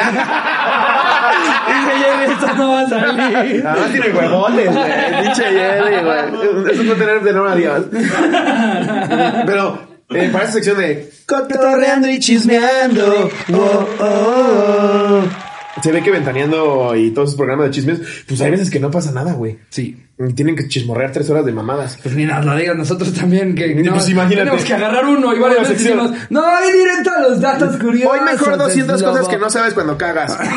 [1.98, 3.66] Jerry, esto no va a salir.
[3.66, 5.22] Además tiene huevones, güey.
[5.22, 6.18] Pinche Jerry, güey.
[6.72, 7.84] Eso no tener de no a Dios.
[9.46, 13.30] Pero, eh, para esta sección de cotorreando y chismeando.
[13.52, 15.22] oh, oh, oh.
[15.82, 18.90] Se ve que ventaneando y todos esos programas de chismes, pues hay veces que no
[18.90, 19.58] pasa nada, güey.
[19.70, 19.96] Sí.
[20.34, 21.98] Tienen que chismorrear tres horas de mamadas.
[22.02, 24.44] Pues ni nos lo digan nosotros también, que no, pues imagínate.
[24.44, 28.12] tenemos que agarrar uno y varias veces decimos, no, hay directo a los datos curiosos.
[28.12, 29.44] Hoy mejor 200 del cosas que Slobo".
[29.46, 30.36] no sabes cuando cagas.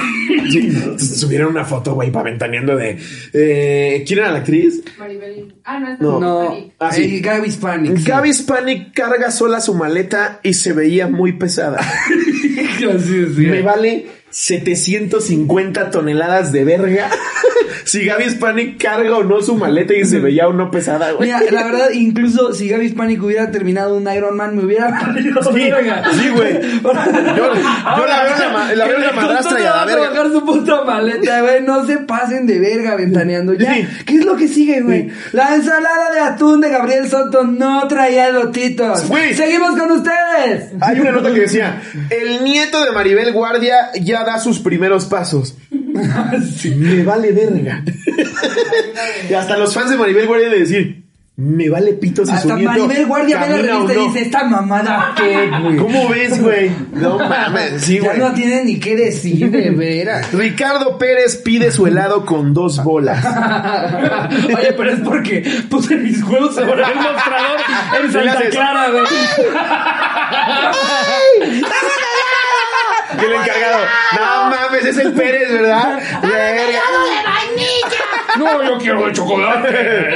[0.52, 3.00] Sí, subieron una foto, güey, para ventaneando de...
[3.32, 4.84] Eh, ¿Quién era la actriz?
[5.00, 5.56] Maribel.
[5.64, 6.20] Ah, no, es No.
[6.20, 7.04] No, Ah, sí.
[7.18, 7.98] eh, Gaby Hispanic.
[7.98, 8.04] sí.
[8.04, 11.80] Gaby Spanik carga sola su maleta y se veía muy pesada.
[11.80, 13.46] Así es, sí.
[13.48, 17.10] Me vale 750 toneladas de verga.
[17.86, 21.28] si Gaby Spanik carga o no su maleta y se veía o no pesada, güey.
[21.30, 25.42] Mira, la verdad, incluso si Gaby Hispanic hubiera terminado un Iron Man, me hubiera valido
[25.54, 26.04] Sí, verga.
[26.14, 26.54] sí, güey.
[26.62, 30.10] Yo, yo la veo en la, la veo la madrastra y a la verga.
[30.10, 31.62] bajar su puta maleta, güey.
[31.64, 33.54] No se pasen de verga ventaneando.
[33.54, 33.88] Ya, Sí.
[34.06, 35.10] ¿qué es lo que sigue, güey?
[35.32, 39.08] La ensalada de atún de Gabriel Soto no traía lotitos.
[39.08, 39.34] Güey.
[39.34, 40.72] Seguimos con ustedes.
[40.82, 45.56] Hay una nota que decía, el nieto de Maribel Guardia ya da sus primeros pasos.
[46.78, 47.84] Me vale verga.
[49.30, 51.04] y hasta los fans de Maribel Guardia de decir,
[51.36, 54.06] me vale pito si su Hasta nieto Maribel Guardia ve la revista y no".
[54.06, 55.78] dice, esta mamada qué, güey.
[55.78, 56.72] ¿Cómo ves, güey?
[56.94, 58.20] No mames, sí, ya güey.
[58.20, 60.32] no tiene ni qué decir, de veras.
[60.32, 63.26] Ricardo Pérez pide su helado con dos bolas.
[64.46, 67.60] Oye, pero es porque puse mis huevos sobre el mostrador
[68.04, 69.04] en Santa Clara, güey.
[73.24, 73.86] Que el encargado.
[74.18, 76.00] No mames, es el Pérez, ¿verdad?
[76.22, 76.82] Verga.
[78.38, 80.16] No, yo quiero el chocolate.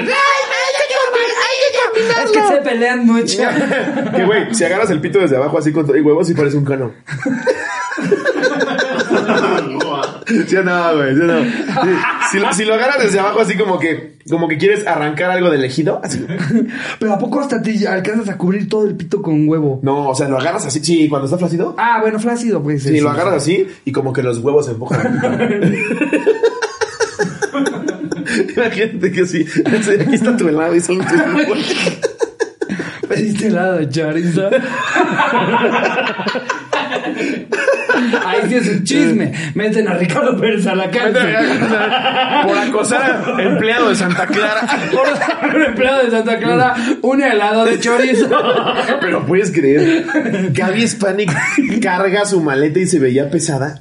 [2.24, 3.38] Es que se pelean mucho.
[4.16, 6.58] Que güey, si agarras el pito desde abajo así con todo y huevos, sí parece
[6.58, 6.93] un cano.
[10.48, 11.16] ¿Sí o no, güey?
[11.16, 11.36] ¿Sí o no?
[12.32, 15.50] Si, lo- si lo agarras desde abajo así como que, como que quieres arrancar algo
[15.50, 16.26] del ejido, así.
[17.00, 19.80] Pero ¿a poco hasta te alcanzas a cubrir todo el pito con huevo?
[19.84, 20.80] No, o sea, lo agarras así.
[20.84, 21.76] Sí, cuando está flácido.
[21.78, 22.84] Ah, bueno, flácido, pues.
[22.84, 25.22] Sí, lo agarras así y como que los huevos se empujan.
[28.56, 29.46] Imagínate que sí.
[29.66, 31.58] Aquí está tu helado y son tus huevos.
[33.08, 34.50] Pediste helado chorizo.
[38.26, 39.32] Ahí sí es un chisme.
[39.56, 41.36] Meten a Ricardo Pérez a la cárcel.
[42.48, 44.68] Por acosar a empleado de Santa Clara.
[45.41, 48.30] Por un empleado de Santa Clara, un helado de chorizo.
[49.02, 50.06] Pero puedes creer,
[50.52, 51.32] Gaby Spanik
[51.82, 53.80] carga su maleta y se veía pesada.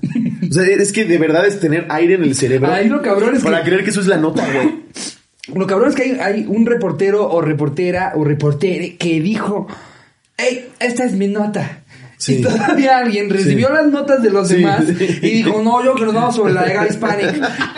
[0.49, 2.71] O sea, es que de verdad es tener aire en el cerebro.
[2.73, 4.87] Ay, lo cabrón es Para que- creer que eso es la nota, güey.
[5.55, 9.69] Lo cabrón es que hay, hay un reportero o reportera o reportere que dijo,
[10.37, 11.83] hey, esta es mi nota.
[12.19, 12.37] Sí.
[12.39, 13.75] Y todavía alguien recibió Sí.
[13.75, 14.95] las notas de los Sí, demás y
[15.43, 17.31] dijo, no, yo que nos vamos sobre la de Hispanic.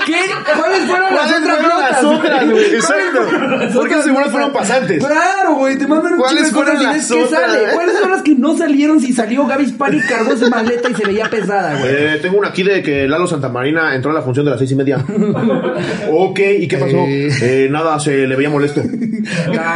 [0.07, 0.14] ¿Qué?
[0.57, 2.05] ¿Cuáles fueron las ¿Cuáles otras fueron las notas?
[2.05, 2.64] otras, güey?
[2.64, 3.49] ¿Cuáles Exacto.
[3.59, 5.05] las Porque seguro fueron pasantes.
[5.05, 7.30] Claro, güey, te mandan un ¿Cuáles fueron cosas las otras?
[7.30, 7.59] sale.
[7.74, 11.05] ¿Cuáles son las que no salieron si salió Gaby Hispanic cargó su maleta y se
[11.05, 11.91] veía pesada, güey?
[11.93, 14.70] Eh, tengo una aquí de que Lalo Santamarina entró a la función de las seis
[14.70, 14.99] y media.
[16.12, 16.97] ok, ¿y qué pasó?
[16.97, 17.28] Eh.
[17.43, 18.82] Eh, nada, se le veía molesto.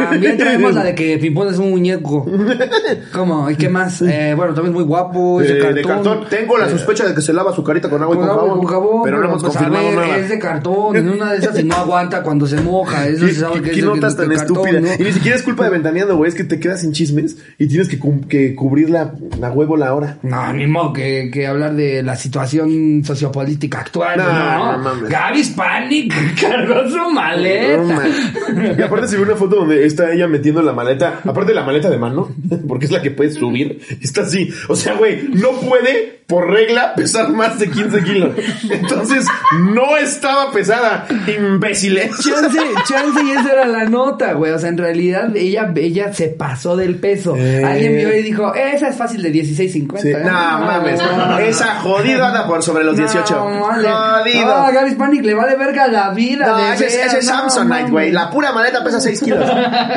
[0.09, 2.25] También traemos la de que Pimpón es un muñeco.
[3.13, 3.49] ¿Cómo?
[3.49, 4.01] ¿Y qué más?
[4.01, 5.75] Eh, bueno, también es muy guapo, es Eh, de cartón.
[5.75, 6.19] de cartón.
[6.29, 8.57] Tengo la sospecha de que se lava su carita con agua y Con jabón.
[8.59, 10.17] con jabón, pero no hemos pues, confirmado ver, nada.
[10.17, 13.07] Es de cartón, en una de esas y no aguanta cuando se moja.
[13.07, 14.81] Eso ¿Qué, se sabe que qué- es notas tan cartón?
[14.83, 14.87] ¿no?
[14.99, 16.29] Y ni siquiera es culpa de Ventaneando, güey.
[16.29, 17.99] Es que te quedas sin chismes y tienes que,
[18.29, 20.17] que cubrir la, la huevo la hora.
[20.23, 24.17] No, ni modo que, que hablar de la situación sociopolítica actual.
[24.17, 25.07] No, No, no.
[25.09, 28.03] Gaby Hispanic cargó su maleta.
[28.77, 31.63] Y aparte se ve una foto donde está ella metiendo la maleta, aparte de la
[31.65, 32.29] maleta de mano,
[32.67, 34.42] porque es la que puedes subir, está así.
[34.67, 38.35] O sea, güey, no puede, por regla, pesar más de 15 kilos.
[38.69, 39.25] Entonces,
[39.59, 42.11] no estaba pesada, imbéciles.
[42.17, 44.51] Chance, chance y esa era la nota, güey.
[44.51, 47.35] O sea, en realidad ella, ella se pasó del peso.
[47.35, 47.63] Eh.
[47.63, 49.99] Alguien vio y dijo, esa es fácil de 16.50.
[49.99, 50.17] Sí, ¿eh?
[50.23, 50.99] No, mames.
[51.41, 53.33] Esa jodida anda por sobre los 18.
[53.33, 53.89] No, vale.
[53.89, 54.45] Jodido.
[54.45, 56.47] No, a Gaby Hispanic le vale verga la vida.
[56.47, 58.11] No, de ese es, veras, ese es Samsonite, güey.
[58.11, 59.45] La pura maleta pesa 6 kilos.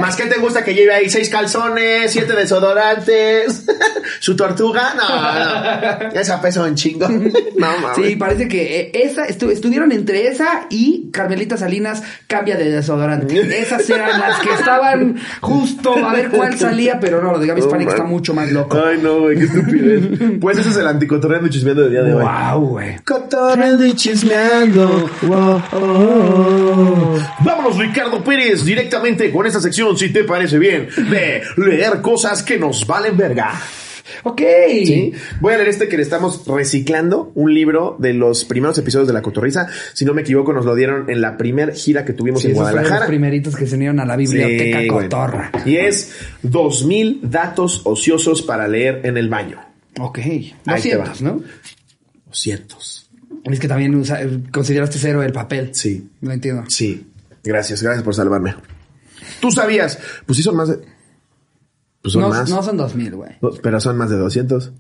[0.00, 3.64] Más que te gusta que lleve ahí 6 calzones, 7 desodorantes,
[4.20, 4.94] su tortuga.
[4.96, 6.15] No, no.
[6.20, 7.08] Esa pesa un chingo.
[7.56, 7.96] No, mames.
[8.06, 13.40] Sí, parece que eh, esa estu- estuvieron entre esa y Carmelita Salinas cambia de desodorante.
[13.62, 17.62] Esas eran las que estaban justo a ver cuál salía, pero no, lo de Gaby
[17.62, 17.80] man.
[17.80, 18.78] está mucho más loco.
[18.78, 20.02] Ay, no, güey, qué estupidez.
[20.40, 22.22] Pues ese es el anticotorreando y chismeando del día de hoy.
[22.24, 22.96] Wow, güey.
[23.04, 25.10] Cotorreando y chismeando.
[25.22, 27.18] Wow, oh.
[27.40, 32.58] Vámonos, Ricardo Pérez, directamente con esta sección, si te parece bien, de leer cosas que
[32.58, 33.52] nos valen verga.
[34.24, 34.40] Ok.
[34.84, 35.12] ¿Sí?
[35.40, 39.14] Voy a leer este que le estamos reciclando, un libro de los primeros episodios de
[39.14, 39.68] La Cotorriza.
[39.94, 42.52] Si no me equivoco, nos lo dieron en la primer gira que tuvimos Sí, en
[42.52, 43.00] esos Guadalajara.
[43.00, 44.86] los primeritos que se unieron a la biblioteca Sí.
[44.88, 45.50] Cotorra.
[45.64, 49.60] Y es 2000 datos ociosos para leer en el baño.
[49.98, 50.18] Ok.
[50.18, 51.14] Ahí te 200, va.
[51.30, 51.42] ¿no?
[52.26, 53.10] 200.
[53.44, 54.20] Es que también usa-
[54.52, 55.70] consideraste cero el papel.
[55.72, 56.08] Sí.
[56.20, 56.64] Lo entiendo.
[56.68, 57.06] Sí.
[57.44, 58.54] Gracias, gracias por salvarme.
[59.40, 59.98] ¿Tú sabías?
[60.26, 60.78] Pues sí son más de...
[62.06, 62.48] Pues son No, más.
[62.48, 63.32] no son 2000, güey.
[63.42, 64.72] No, Pero son más de 200.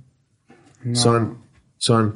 [0.92, 1.38] Son...
[1.76, 2.14] Son...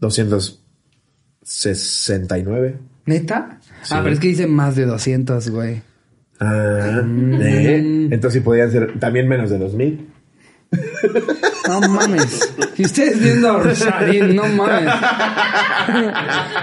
[0.00, 2.78] 269.
[3.06, 3.58] ¿Neta?
[3.90, 5.82] Ah, pero es que dice más de 200, güey.
[6.40, 7.34] Ah, Mm.
[7.42, 7.76] ¿eh?
[8.12, 10.08] Entonces sí podían ser también menos de 2000.
[11.68, 12.54] No mames.
[12.76, 13.62] Y ustedes viendo a
[14.32, 14.94] no mames.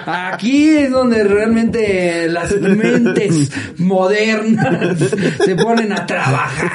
[0.05, 4.97] Aquí es donde realmente las mentes modernas
[5.43, 6.71] se ponen a trabajar.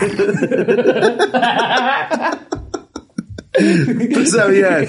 [4.15, 4.89] Tú sabías,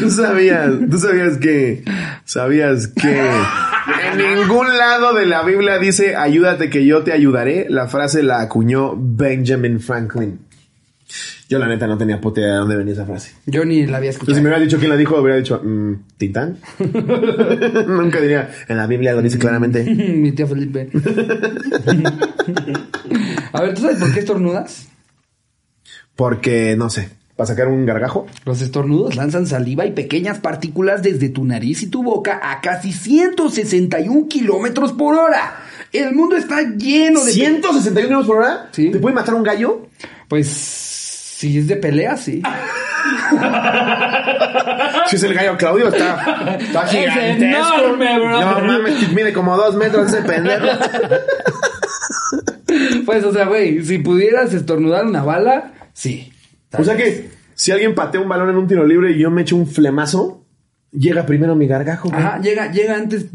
[0.00, 1.82] tú sabías, tú sabías que,
[2.24, 3.20] sabías que
[4.12, 7.66] en ningún lado de la Biblia dice ayúdate que yo te ayudaré.
[7.68, 10.45] La frase la acuñó Benjamin Franklin.
[11.48, 13.32] Yo la neta no tenía puta idea de dónde venía esa frase.
[13.46, 14.42] Yo ni la había Entonces, si escuchado.
[14.42, 16.58] me hubiera dicho quién la dijo, hubiera dicho, mm, ¿Titán?
[17.86, 19.84] Nunca diría, en la Biblia lo dice claramente.
[19.84, 20.90] Mi tío Felipe.
[23.52, 24.88] A ver, ¿tú sabes por qué estornudas?
[26.16, 28.26] Porque, no sé, para sacar un gargajo.
[28.44, 32.92] Los estornudos lanzan saliva y pequeñas partículas desde tu nariz y tu boca a casi
[32.92, 35.58] 161 kilómetros por hora.
[35.92, 37.32] El mundo está lleno de...
[37.32, 38.68] ¿161 kilómetros por hora?
[38.72, 38.90] Sí.
[38.90, 39.86] ¿Te puede matar un gallo?
[40.28, 40.95] Pues
[41.36, 42.42] si es de pelea, sí.
[45.06, 48.40] Si es el gallo Claudio, está, está Es enorme, bro.
[48.40, 50.66] No mames, mide como dos metros ese pendejo.
[53.04, 56.32] Pues, o sea, güey, si pudieras estornudar una bala, sí.
[56.76, 59.42] O sea que, si alguien patea un balón en un tiro libre y yo me
[59.42, 60.45] echo un flemazo,
[60.98, 62.20] Llega primero mi gargajo, güey.
[62.20, 63.26] Ajá, llega, llega antes,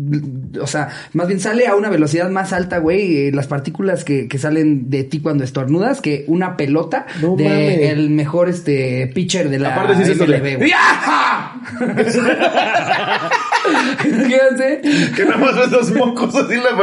[0.60, 4.28] o sea, más bien sale a una velocidad más alta, güey, eh, las partículas que,
[4.28, 9.50] que salen de ti cuando estornudas, que una pelota No de el mejor este pitcher
[9.50, 10.72] de la Aparte sí MLB, güey.
[15.16, 16.76] Que nada más ves los mocos así la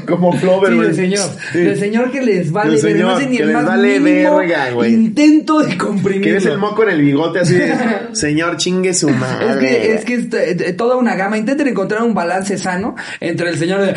[0.06, 0.86] como Flover, Sí, güey.
[0.88, 1.30] del señor.
[1.52, 1.58] Sí.
[1.58, 3.66] Del señor que les vale Del verga, no señor hace ni que el les más
[3.66, 4.92] vale mínimo verga, güey.
[4.94, 6.22] intento de comprimir.
[6.22, 7.74] Que ves el moco en el bigote así de,
[8.12, 9.50] señor chingue su madre.
[9.50, 11.38] Es que, es que es t- toda una gama.
[11.38, 13.94] Intenten encontrar un balance sano entre el señor de ¡Ay!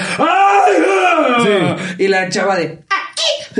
[0.87, 2.79] ah", y la chava de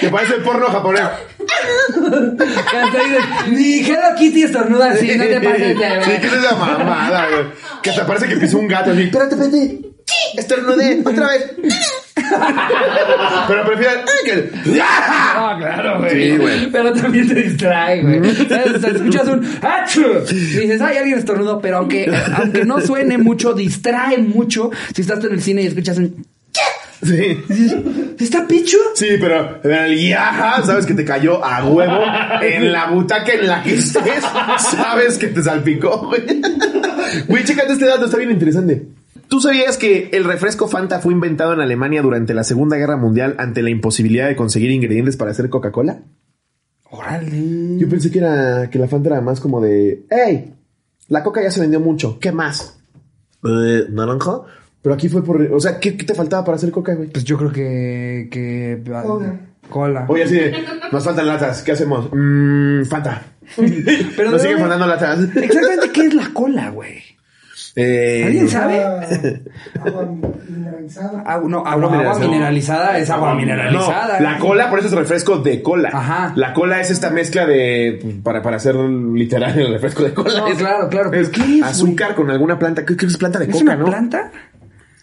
[0.00, 1.02] Que parece el porno japonés.
[3.50, 7.44] Ni Hello Kitty estornuda así, no te pases de Sí, que es esa mamada, güey.
[7.82, 9.02] Que hasta parece que pisó un gato así.
[9.02, 9.80] Espérate, espérate.
[10.36, 11.52] Estornudé, otra vez.
[13.48, 13.92] Pero prefiero
[14.24, 14.80] que.
[14.80, 16.10] Ah, claro, güey.
[16.10, 16.70] Sí, güey.
[16.70, 18.34] Pero también te distrae, güey.
[18.48, 18.74] ¿Sabes?
[18.74, 20.04] O sea, escuchas un ¡Achú!
[20.30, 21.60] Y dices, ay, alguien estornudó.
[21.60, 24.70] Pero aunque, aunque no suene mucho, distrae mucho.
[24.94, 26.26] Si estás en el cine y escuchas un
[27.06, 28.14] Sí.
[28.18, 28.78] ¿Está picho?
[28.94, 32.00] Sí, pero en el yaja, sabes que te cayó a huevo
[32.42, 34.24] en la butaca en la que estés.
[34.58, 36.22] Sabes que te salpicó, güey.
[37.28, 38.86] Güey, chécate este dato, está bien interesante.
[39.28, 43.34] ¿Tú sabías que el refresco Fanta fue inventado en Alemania durante la Segunda Guerra Mundial
[43.38, 46.00] ante la imposibilidad de conseguir ingredientes para hacer Coca-Cola?
[46.90, 47.76] Órale.
[47.78, 50.54] Yo pensé que era que la Fanta era más como de, hey,
[51.08, 52.78] la Coca ya se vendió mucho, ¿qué más?
[53.44, 54.42] Eh, naranja.
[54.86, 57.08] Pero aquí fue por, o sea, ¿qué, qué te faltaba para hacer Coca, güey?
[57.08, 58.28] Pues yo creo que.
[58.30, 59.32] que Cola.
[59.68, 60.04] Cola.
[60.06, 60.54] Oye, así de,
[60.92, 62.08] nos faltan latas, ¿qué hacemos?
[62.12, 63.20] Mmm, Fanta.
[64.16, 65.18] Pero nos siguen faltando latas.
[65.34, 67.02] Exactamente, ¿qué es la cola, güey?
[67.74, 68.80] Eh, ¿Alguien sabe?
[69.84, 70.08] Agua
[70.48, 71.20] mineralizada.
[71.26, 72.98] Agua, no, agua, Agua agua mineralizada.
[72.98, 74.20] es agua mineralizada.
[74.20, 75.90] No, la cola, por eso es refresco de cola.
[75.92, 76.32] Ajá.
[76.36, 80.38] La cola es esta mezcla de, pues, para, para hacer literal el refresco de cola.
[80.38, 82.84] No, Es- claro, claro, Es ¿qué es, azúcar con alguna planta.
[82.86, 83.84] ¿Qué, qué es planta de ¿Es coca, una no?
[83.86, 84.30] planta?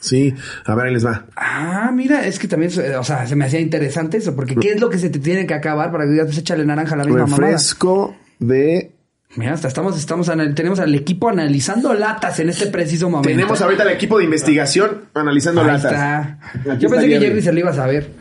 [0.03, 0.35] Sí.
[0.65, 1.25] A ver, ahí les va.
[1.37, 4.73] Ah, mira, es que también, eh, o sea, se me hacía interesante eso, porque ¿qué
[4.73, 6.97] es lo que se te tiene que acabar para que digas, pues échale naranja a
[6.97, 7.37] la misma mamada?
[7.37, 8.91] Refresco de
[9.35, 13.29] Mira, hasta estamos, estamos, tenemos al equipo analizando latas en este preciso momento.
[13.29, 15.91] Tenemos ahorita el equipo de investigación analizando Ahí latas.
[15.93, 16.77] está.
[16.77, 17.19] Yo pensé que.
[17.19, 18.11] Jerry se lo iba a saber.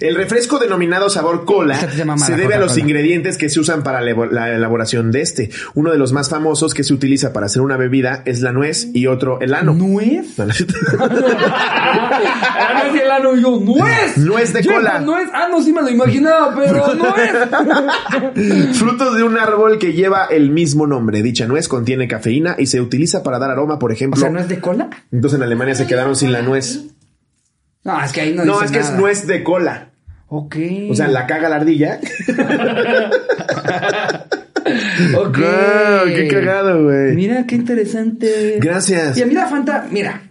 [0.00, 1.76] El refresco denominado sabor cola
[2.16, 5.50] se debe a los ingredientes que se usan para la elabo- la elaboración de este.
[5.74, 8.88] Uno de los más famosos que se utiliza para hacer una bebida es la nuez
[8.94, 9.74] y otro el ano.
[9.74, 10.38] ¿Nuez?
[10.38, 10.52] No, no.
[11.58, 14.16] Ah, no es el ano, yo, ¡nuez!
[14.18, 14.98] Nuez de cola.
[15.00, 15.28] Nuez.
[15.32, 16.94] Ah, no, sí me lo imaginaba, pero
[18.34, 18.76] nuez.
[18.78, 21.22] Frutos de un árbol que lleva el mismo nombre.
[21.22, 24.20] Dicha nuez contiene cafeína y se utiliza para dar aroma, por O ejemplo.
[24.20, 24.88] sea, ¿no es de cola?
[25.12, 26.84] Entonces en Alemania se quedaron sin la nuez.
[27.86, 29.88] No, es que ahí no No, dice es que es nuez de cola.
[30.28, 30.56] Ok.
[30.90, 32.00] O sea, la caga la ardilla.
[35.16, 35.38] Ok.
[36.06, 37.14] Qué cagado, güey.
[37.14, 38.58] Mira, qué interesante.
[38.60, 39.16] Gracias.
[39.16, 40.22] Y a mí la Fanta, mira,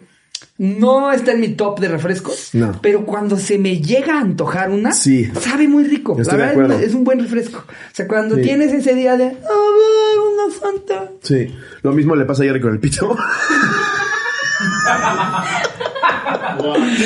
[0.58, 2.50] no está en mi top de refrescos.
[2.54, 2.78] No.
[2.82, 5.32] Pero cuando se me llega a antojar una, Sí.
[5.40, 6.18] sabe muy rico.
[6.20, 6.86] Estoy la de verdad acuerdo.
[6.86, 7.60] es un buen refresco.
[7.60, 8.42] O sea, cuando Sí.
[8.42, 11.12] tienes ese día de, a ver, una Fanta.
[11.22, 11.56] Sí.
[11.82, 13.16] Lo mismo le pasa a Jerry con el pito.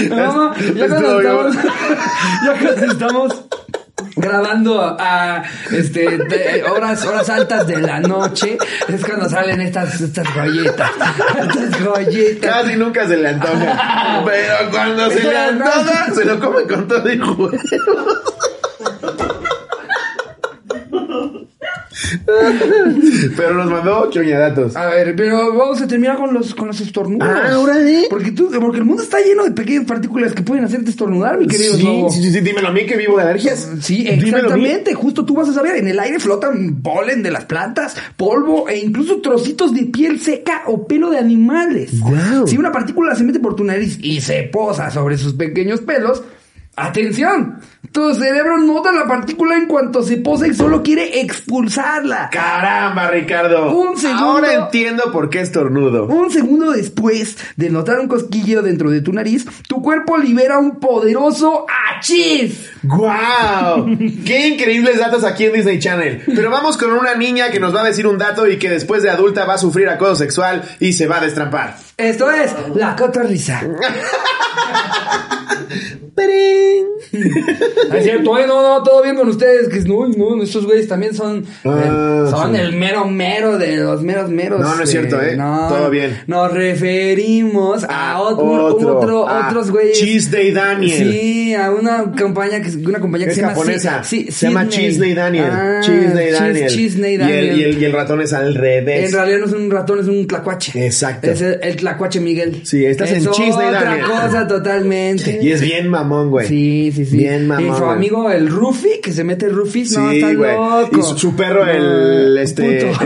[0.10, 1.56] No, ya cuando estamos,
[2.46, 3.42] ya cuando estamos
[4.16, 10.28] grabando a este de- horas horas altas de la noche es cuando salen estas estas
[10.34, 10.92] joyitas.
[11.40, 11.82] Estas
[12.42, 14.22] Casi nunca se le antoja.
[14.26, 17.52] Pero cuando se le antoja, se lo come con todo y huevo.
[23.36, 24.76] Pero nos mandó choñadatos.
[24.76, 28.06] a ver pero vamos a terminar con los con los estornudos Ah, ahora sí.
[28.10, 31.48] porque tú porque el mundo está lleno de pequeñas partículas que pueden hacerte estornudar mi
[31.48, 32.10] querido Sí, Lobo.
[32.10, 33.70] sí, sí, sí, dímelo a mí que vivo de alergias.
[33.82, 34.94] Sí, exactamente.
[34.94, 35.76] Justo tú vas a saber.
[35.78, 40.64] En el aire flotan polen de las plantas, polvo e incluso trocitos de piel seca
[40.68, 42.00] o pelo de animales.
[42.00, 42.48] Guau.
[42.48, 46.24] Si una partícula se mete por tu nariz y se posa sobre sus pequeños pelos,
[46.86, 47.60] ¡atención!
[47.92, 52.30] Tu cerebro nota la partícula en cuanto se posa y solo quiere expulsarla.
[52.32, 53.76] Caramba, Ricardo.
[53.76, 54.26] Un segundo.
[54.26, 56.06] Ahora entiendo por qué estornudo.
[56.06, 60.80] Un segundo después de notar un cosquilleo dentro de tu nariz, tu cuerpo libera un
[60.80, 62.70] poderoso achis.
[62.84, 63.88] ¡Guau!
[64.24, 66.22] ¡Qué increíbles datos aquí en Disney Channel!
[66.28, 69.02] Pero vamos con una niña que nos va a decir un dato y que después
[69.02, 71.76] de adulta va a sufrir acoso sexual y se va a destrampar.
[72.00, 73.62] Esto es la cotorrisa.
[77.12, 81.16] Es cierto, eh, no, no, todo bien con ustedes, que no, no, estos güeyes también
[81.16, 82.62] son, Ah, eh, son sí.
[82.62, 84.60] el mero mero de los meros meros.
[84.60, 86.22] No, no es cierto, eh, todo bien.
[86.28, 90.00] Nos referimos a Ah, otro, otro, ah, otros güeyes.
[90.00, 91.12] Cheese Day Daniel.
[91.12, 93.54] Sí, Sí, a una compañía que, una compañía que Es se llama...
[93.54, 94.04] japonesa.
[94.04, 94.68] Sí, se llama.
[94.68, 95.50] Chisney Daniel.
[95.52, 96.68] Ah, Chisney Chis- Daniel.
[96.70, 97.60] Chisney Y el- Daniel.
[97.60, 99.12] Y el, y el ratón es al En revés.
[99.14, 100.86] realidad no es un ratón, es un tlacuache.
[100.86, 101.32] Exacto.
[101.32, 102.62] Es el, el tlacuache Miguel.
[102.66, 104.06] Sí, estás es en Chisney otra Daniel.
[104.06, 105.40] cosa totalmente.
[105.42, 106.48] Y es bien mamón, güey.
[106.48, 107.18] Sí, sí, sí.
[107.18, 107.74] Bien mamón.
[107.74, 110.54] Y su amigo el Rufi, que se mete Rufis, no, Sí, está güey.
[110.56, 110.98] loco.
[111.00, 112.62] Y su, su perro, el este.
[112.80, 113.06] puto.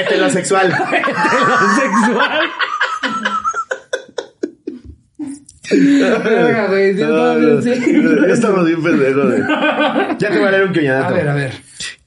[0.00, 0.72] heterosexual.
[0.72, 2.50] Heterosexual.
[5.70, 8.26] Verga, güey, sí, No, no, no.
[8.26, 9.40] Estamos bien pendejos, güey.
[10.18, 11.14] Ya te voy a leer un quioñadato.
[11.14, 11.52] A ver, a ver.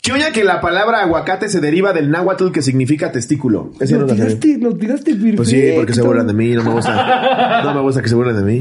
[0.01, 3.71] Quioña que la palabra aguacate se deriva del náhuatl que significa testículo.
[3.79, 4.25] Ese no Lo sabía.
[4.25, 5.35] tiraste, lo tiraste perfecto.
[5.37, 7.61] Pues sí, porque se burlan de mí, no me gusta.
[7.63, 8.59] No me gusta que se burlen de mí.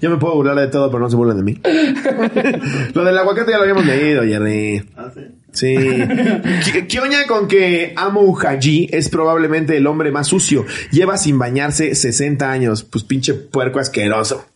[0.00, 1.60] Yo me puedo burlar de todo, pero no se burlen de mí.
[2.94, 4.80] Lo del aguacate ya lo habíamos leído, Jerry.
[5.14, 5.20] Sí.
[6.72, 10.64] ¿Qué- ¿Qué oña con que Amu Haji es probablemente el hombre más sucio?
[10.90, 12.82] Lleva sin bañarse 60 años.
[12.84, 14.46] Pues pinche puerco asqueroso.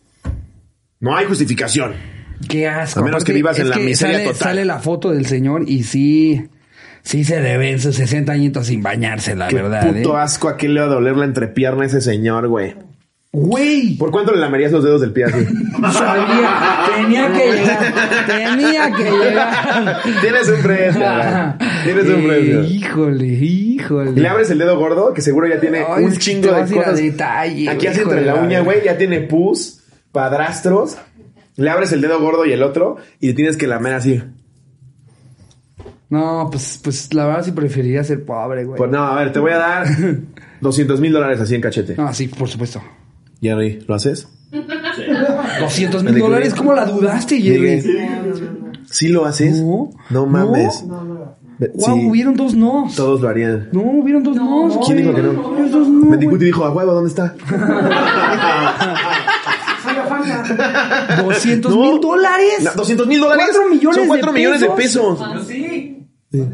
[0.99, 1.93] No hay justificación.
[2.49, 2.99] Qué asco.
[2.99, 4.39] A menos que vivas en la miseria sale, total.
[4.39, 6.47] Sale la foto del señor y sí,
[7.03, 9.87] sí se le ven sus 60 añitos sin bañarse, la Qué verdad.
[9.93, 10.21] puto ¿eh?
[10.21, 12.75] asco a qué le va a doler la entrepierna a ese señor, güey.
[13.39, 13.95] Güey.
[13.97, 15.45] ¿Por cuánto le lamerías los dedos del pie así?
[15.93, 20.01] Sabía, tenía que llegar, tenía que llegar.
[20.21, 21.83] Tienes un precio, güey.
[21.83, 22.63] Tienes un precio.
[22.63, 24.11] Híjole, híjole.
[24.15, 26.97] Y le abres el dedo gordo, que seguro ya tiene Ay, un chingo de cosas.
[26.97, 29.81] detalle, Aquí hace entre la uña, güey, ya tiene pus,
[30.11, 30.97] padrastros.
[31.57, 34.23] Le abres el dedo gordo y el otro y tienes que lamer así.
[36.09, 38.77] No, pues, pues la verdad sí preferiría ser pobre, güey.
[38.79, 39.87] Pues no, a ver, te voy a dar
[40.61, 41.95] 200 mil dólares así en cachete.
[41.95, 42.81] No, sí, por supuesto.
[43.41, 44.27] Jerry, ¿lo haces?
[45.59, 47.83] 200 mil dólares, ¿cómo la dudaste, Jerry?
[48.89, 49.61] ¿Sí lo haces?
[49.61, 49.89] No.
[50.09, 50.83] No mames.
[51.59, 52.87] Ve- Wow, sí, hubieron dos no.
[52.95, 53.69] todos lo harían.
[53.71, 54.79] No, hubieron dos no.
[54.85, 55.33] ¿Quién dijo que no?
[55.33, 56.05] Dos no.
[56.05, 57.33] Mendicuti dijo, a huevo, ¿dónde está?
[59.83, 60.43] Soy afana.
[61.23, 61.81] 200 No.
[61.81, 62.61] mil dólares.
[62.63, 63.45] No, 200 mil dólares.
[63.51, 65.19] Cuatro millones Son 4 de millones de pesos.
[66.31, 66.47] Pesos.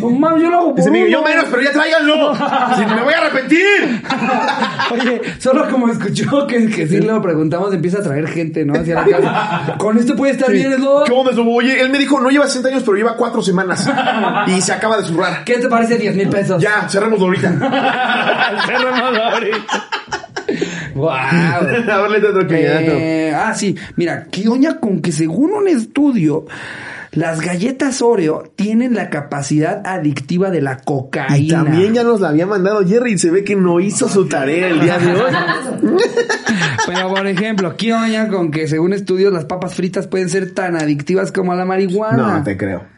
[0.00, 1.28] No mames, yo lo hago por Dice Miguel, yo uno.
[1.28, 2.34] menos, pero ya tráiganlo.
[2.76, 4.02] Si me voy a arrepentir.
[4.90, 8.74] Oye, solo como escuchó que, que sí lo preguntamos, empieza a traer gente, ¿no?
[8.74, 9.74] Hacia la casa.
[9.78, 11.04] Con esto puede estar bien, es lo...
[11.04, 11.32] ¿Qué onda?
[11.42, 13.88] Oye, él me dijo, no lleva 60 años, pero lleva 4 semanas.
[14.46, 15.44] Y se acaba de zurrar.
[15.44, 16.62] ¿Qué te parece 10 mil pesos?
[16.62, 17.50] Ya, cerrémoslo ahorita.
[18.66, 20.23] cerramos ahorita.
[21.04, 21.14] Wow.
[22.98, 23.76] Eh, ah, sí.
[23.96, 26.46] Mira, qué oña con que según un estudio,
[27.12, 31.64] las galletas Oreo tienen la capacidad adictiva de la Y cocaína.
[31.64, 34.68] también ya nos la había mandado Jerry y se ve que no hizo su tarea
[34.68, 35.32] el día de hoy.
[36.86, 40.76] Pero, por ejemplo, ¿qué oña con que según estudios las papas fritas pueden ser tan
[40.76, 42.38] adictivas como la marihuana?
[42.38, 42.93] No, te creo.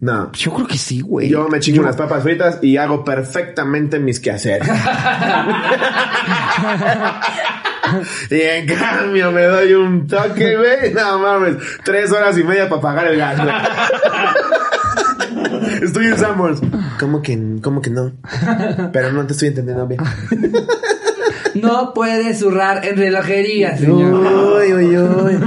[0.00, 0.32] No.
[0.32, 1.28] Yo creo que sí, güey.
[1.28, 4.66] Yo me chingo unas papas fritas y hago perfectamente mis quehaceres.
[8.30, 10.94] y en cambio me doy un toque, güey.
[10.94, 11.56] No mames.
[11.84, 13.52] Tres horas y media para pagar el gas, güey.
[15.82, 16.60] Estoy en Summers.
[16.98, 18.12] ¿Cómo que, ¿Cómo que no?
[18.92, 20.00] Pero no te estoy entendiendo bien.
[21.54, 24.14] No puede zurrar en relojería, señor.
[24.14, 25.38] Uy, uy, uy.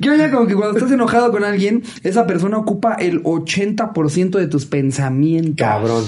[0.00, 4.46] ¿Qué oña con que cuando estás enojado con alguien, esa persona ocupa el 80% de
[4.46, 5.54] tus pensamientos?
[5.56, 6.04] Cabrón.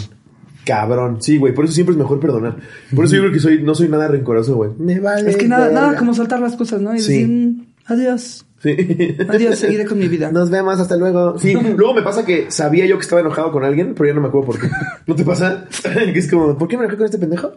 [0.65, 1.19] Cabrón.
[1.21, 1.55] Sí, güey.
[1.55, 2.57] Por eso siempre es mejor perdonar.
[2.95, 4.71] Por eso yo creo que soy, no soy nada rencoroso, güey.
[4.79, 5.31] Me vale.
[5.31, 6.95] Es que nada, nada como soltar las cosas, ¿no?
[6.95, 7.13] Y Sí.
[7.13, 8.45] decir, "Mm, adiós.
[8.63, 9.17] Sí.
[9.29, 10.33] Adiós, seguiré con mi vida.
[10.33, 11.39] Nos vemos, hasta luego.
[11.39, 14.21] Sí, luego me pasa que sabía yo que estaba enojado con alguien, pero ya no
[14.21, 14.69] me acuerdo por qué.
[15.07, 15.67] ¿No te pasa?
[16.13, 17.53] Que es como, ¿por qué me enojé con este pendejo?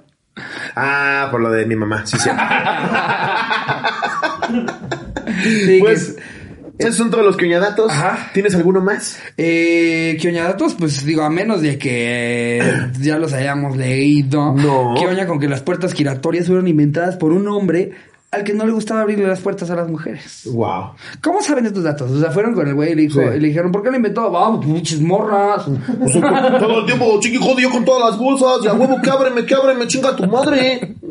[0.76, 2.30] Ah, por lo de mi mamá, sí, sí.
[5.66, 6.22] Sí, pues, que-
[6.88, 7.92] esos son todos los quioñadatos.
[7.92, 8.32] Ajá.
[8.34, 9.20] ¿Tienes alguno más?
[9.38, 12.62] Eh, Quioñadatos, pues digo, a menos de que
[13.00, 14.54] ya los hayamos leído.
[14.54, 14.96] No.
[14.98, 17.92] ¿Qué oña con que las puertas giratorias fueron inventadas por un hombre
[18.32, 20.44] al que no le gustaba abrirle las puertas a las mujeres?
[20.46, 20.92] Wow.
[21.22, 22.10] ¿Cómo saben estos datos?
[22.12, 23.28] O sea, fueron con el güey y le, dijo, Sí.
[23.36, 24.32] y le dijeron, ¿por qué lo inventó?
[24.32, 25.66] Vamos, pinches morras.
[26.60, 28.64] todo el tiempo, chiqui jodido con todas las bolsas.
[28.64, 30.96] Ya huevo, que ábreme, que ábreme, chinga tu madre.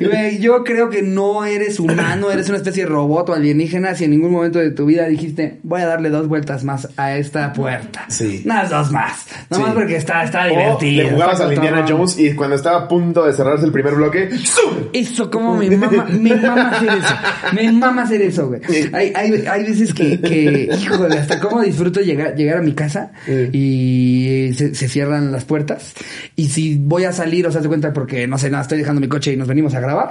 [0.00, 4.04] Güey, yo creo que no eres humano, eres una especie de robot o alienígena si
[4.04, 7.52] en ningún momento de tu vida dijiste, voy a darle dos vueltas más a esta
[7.54, 8.04] puerta.
[8.08, 8.42] Sí.
[8.44, 9.26] Unas dos más.
[9.48, 9.72] Nomás Sí.
[9.74, 11.04] porque está, está O divertido.
[11.04, 11.86] le jugabas al Indiana.
[11.88, 14.88] Jones y cuando estaba a punto de cerrarse el primer bloque, ¡zum!
[14.92, 17.14] Eso, como me mama, me mama hacer eso.
[17.54, 18.60] Me mama hacer eso, güey.
[18.92, 23.12] Hay, hay, hay veces que, que, híjole, hasta cómo disfruto llegar, llegar a mi casa
[23.52, 25.94] y se, se cierran las puertas.
[26.36, 29.00] Y si voy a salir, o sea, te cuenta porque, no sé, nada, estoy dejando
[29.00, 30.10] mi coche y nos venimos a grabar.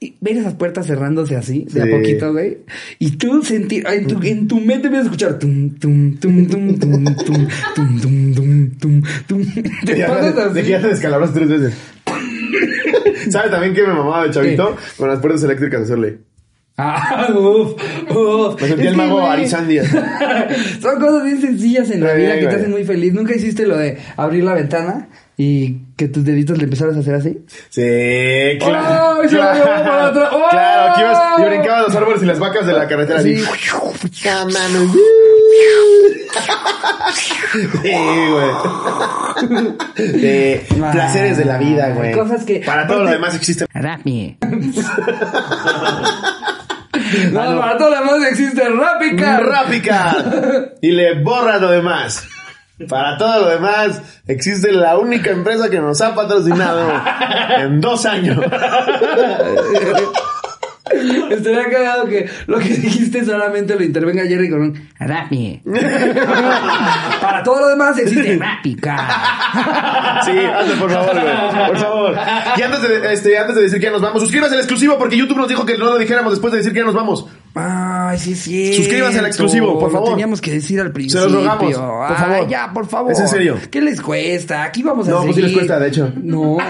[0.00, 1.88] y ver esas puertas cerrándose así, de Sí.
[1.88, 2.58] a poquito, güey.
[3.00, 6.78] Y tú sentir, en tu, en tu mente empiezas a escuchar tum, tum, tum, tum,
[6.78, 9.44] tum, tum, tum, tum, tum, tum, tum.
[9.84, 10.62] Te pasas así.
[10.62, 11.74] te descalabras tres veces.
[13.30, 14.76] ¿Sabes también que me mamaba de chavito?
[14.96, 16.18] Con las puertas eléctricas hacerle.
[16.80, 17.72] Ah, uf,
[18.14, 18.62] uf.
[18.62, 19.82] Me sentí el mago güey, Arizandia.
[20.80, 23.12] Son cosas bien sencillas en la vida que te hacen muy feliz.
[23.12, 27.16] ¿Nunca hiciste lo de abrir la ventana y que tus deditos le empezaras a hacer
[27.16, 27.38] así?
[27.68, 29.20] Sí, claro.
[29.20, 30.28] ¡Ay, se lo llevó para atrás!
[30.32, 30.48] ¡Oh!
[30.50, 33.22] Claro, que ibas y brincabas los árboles y las vacas de la carretera.
[33.22, 33.34] Sí.
[33.34, 33.44] así.
[36.36, 37.12] Ah.
[37.14, 37.92] Sí,
[38.30, 38.50] güey.
[40.20, 42.12] De placeres de la vida, güey.
[42.12, 43.66] Cosas que- Para todo lo demás existe.
[43.72, 44.36] Rappi.
[47.32, 49.38] No, para todo lo demás existe Rápica.
[49.40, 50.16] Rápica.
[50.82, 52.26] Y le borra lo demás.
[52.88, 56.90] Para todo lo demás, existe la única empresa que nos ha patrocinado
[57.58, 58.38] en dos años.
[61.30, 65.60] Estaría cagado que lo que dijiste solamente lo intervenga Jerry con un Rappi.
[67.20, 68.96] para todo lo demás existe Rápica.
[70.24, 71.68] Sí, hazlo por favor, güey.
[71.68, 72.16] Por favor.
[72.56, 75.16] Y antes de, este, antes de decir que ya nos vamos, suscríbase al exclusivo porque
[75.16, 77.26] YouTube nos dijo que no lo dijéramos después de decir que ya nos vamos.
[77.60, 78.74] Ay, sí, sí.
[78.74, 80.10] Suscríbanse al exclusivo, por favor.
[80.10, 81.26] teníamos que decir al Se principio.
[81.28, 82.36] los rogamos, por favor.
[82.36, 83.12] Ay, ya, por favor.
[83.12, 83.56] Es en serio.
[83.70, 84.62] ¿Qué les cuesta?
[84.62, 85.44] Aquí vamos a No, pues sí seguir.
[85.46, 86.12] les cuesta, de hecho.
[86.22, 86.58] No.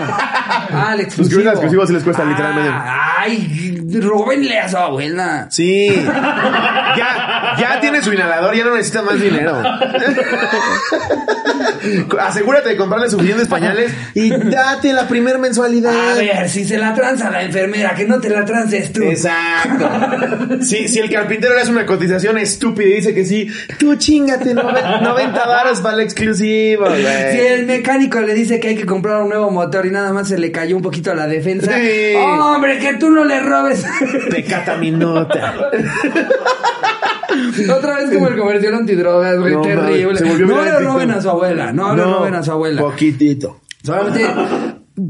[0.70, 1.41] Ah, el exclusivo.
[1.41, 2.70] Suscribirse al exclusivo sí les cuesta, Ah, literalmente.
[2.74, 5.47] Ay, róbenle a su abuela.
[5.51, 5.89] Sí.
[6.97, 9.62] Ya, ya tiene su inhalador, ya no necesita más dinero.
[12.20, 16.12] Asegúrate de comprarle suficientes pañales y date la primer mensualidad.
[16.12, 19.03] A ver, si se la tranza la enfermera, que no te la trances tú.
[19.03, 19.89] Exacto.
[20.79, 23.49] Si, si el carpintero le hace una cotización estúpida y dice que sí,
[23.79, 27.03] tú chingate noven- 90 baros para el exclusivo, güey.
[27.33, 30.29] Si el mecánico le dice que hay que comprar un nuevo motor y nada más
[30.29, 31.72] se le cayó un poquito a la defensa.
[31.74, 32.14] Sí.
[32.16, 33.85] ¡Hombre, que tú no le robes!
[34.31, 35.70] Pecata mi nota.
[37.76, 40.20] Otra vez como el comercial antidrogas, güey, No, terrible.
[40.47, 42.81] No le roben a su abuela, no, le roben a su abuela.
[42.81, 43.61] Poquitito.
[43.83, 44.24] Solamente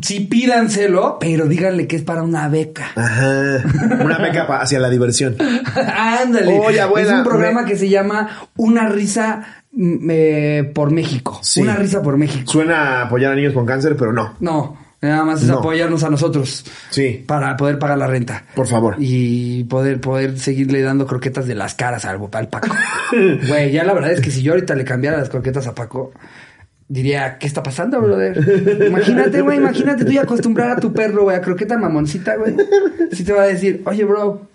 [0.03, 2.89] sí pídanselo, pero díganle que es para una beca.
[2.95, 3.63] Ajá.
[4.05, 5.37] Una beca hacia la diversión.
[5.97, 6.59] Ándale.
[6.59, 11.39] Oye, abuela, Es un programa me- que se llama Una risa mm, eh, por México.
[11.43, 11.61] Sí.
[11.63, 12.51] Una risa por México.
[12.51, 14.35] Suena a apoyar a niños con cáncer, pero no.
[14.41, 15.59] No, nada más es No.
[15.59, 16.65] apoyarnos a nosotros.
[16.91, 17.25] Sí.
[17.27, 18.45] Para poder pagar la renta.
[18.55, 18.97] Por favor.
[18.99, 22.69] Y poder, poder seguirle dando croquetas de las caras al, al Paco.
[23.49, 26.13] Güey, ya la verdad es que si yo ahorita le cambiara las croquetas a Paco,
[26.89, 28.87] diría, ¿qué está pasando, brother?
[28.89, 32.57] Imagínate, güey, imagínate tú ya acostumbrar a tu perro, güey, a croqueta mamoncita, güey.
[33.13, 34.49] Sí te va a decir, oye, bro.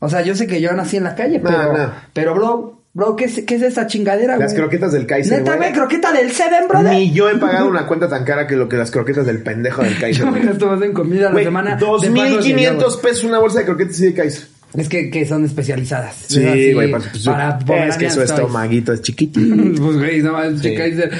[0.00, 1.92] O sea, yo sé que yo nací en la calle, No, pero, no.
[2.12, 4.44] pero bro, bro, ¿qué es, qué es esa chingadera, güey?
[4.46, 5.72] Las croquetas del Kaiser, Neta, güey.
[5.72, 6.92] croqueta del Seven, brother.
[6.92, 9.82] Ni yo he pagado una cuenta tan cara que lo que las croquetas del pendejo
[9.82, 10.24] del Kaiser.
[10.26, 10.50] Yo me güey.
[10.50, 11.76] gasto más en comida a la semana.
[11.76, 14.46] de pagos de 2.500 pesos una bolsa de croquetas y de Kaiser.
[14.76, 16.16] Es que, que son especializadas.
[16.28, 16.90] Sí, güey.
[16.90, 19.54] pues, pues, para es que su estomaguito es chiquitito.
[19.84, 20.74] Pues, güey, no más, Sí.
[20.74, 21.10] Kaiser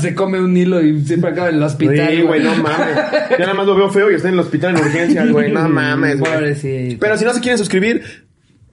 [0.00, 2.08] se come un hilo y siempre acaba en el hospital.
[2.10, 2.96] Sí, güey, no mames.
[3.30, 5.50] Ya nada más lo veo feo y está en el hospital en urgencias, güey.
[5.52, 6.32] No mames, güey.
[6.32, 6.96] Pobrecito.
[7.00, 8.02] Pero si no se quieren suscribir,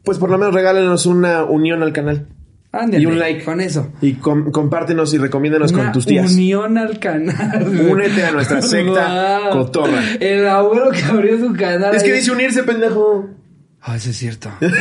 [0.04, 2.28] pues por lo menos regálenos una unión al canal.
[2.74, 3.46] Ándale, y un like.
[3.46, 3.94] Con eso.
[4.02, 6.34] Y com- compártenos y recomiéndanos con tus tías.
[6.34, 7.66] unión al canal.
[7.90, 9.52] Únete a nuestra secta Wow.
[9.64, 10.02] cotorra.
[10.20, 11.96] El abuelo que abrió su canal.
[11.96, 13.30] Es que dice unirse, pendejo.
[13.88, 14.50] Ah, eso es cierto.
[14.60, 14.74] Pero...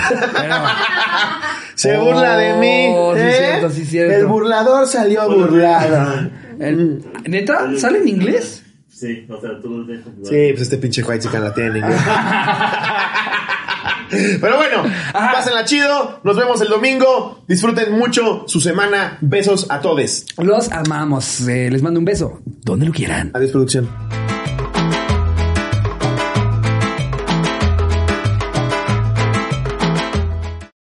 [1.74, 2.94] Se Oh, burla de mí.
[3.14, 3.34] sí, ¿eh?
[3.38, 4.14] cierto, sí, cierto.
[4.14, 6.30] El burlador salió burlado.
[6.58, 7.68] el- ¿Neta?
[7.76, 8.62] ¿Sale en inglés?
[8.88, 10.06] Sí, o sea, tú lo dejas.
[10.22, 12.00] Sí, pues este pinche white chican la tiene en inglés.
[14.40, 15.32] Pero bueno, Ajá.
[15.32, 16.20] pásenla chido.
[16.22, 17.42] Nos vemos el domingo.
[17.48, 19.18] Disfruten mucho su semana.
[19.20, 20.24] Besos a todos.
[20.38, 21.40] Los amamos.
[21.48, 22.40] Eh, les mando un beso.
[22.62, 23.32] Donde lo quieran.
[23.34, 23.90] Adiós, producción.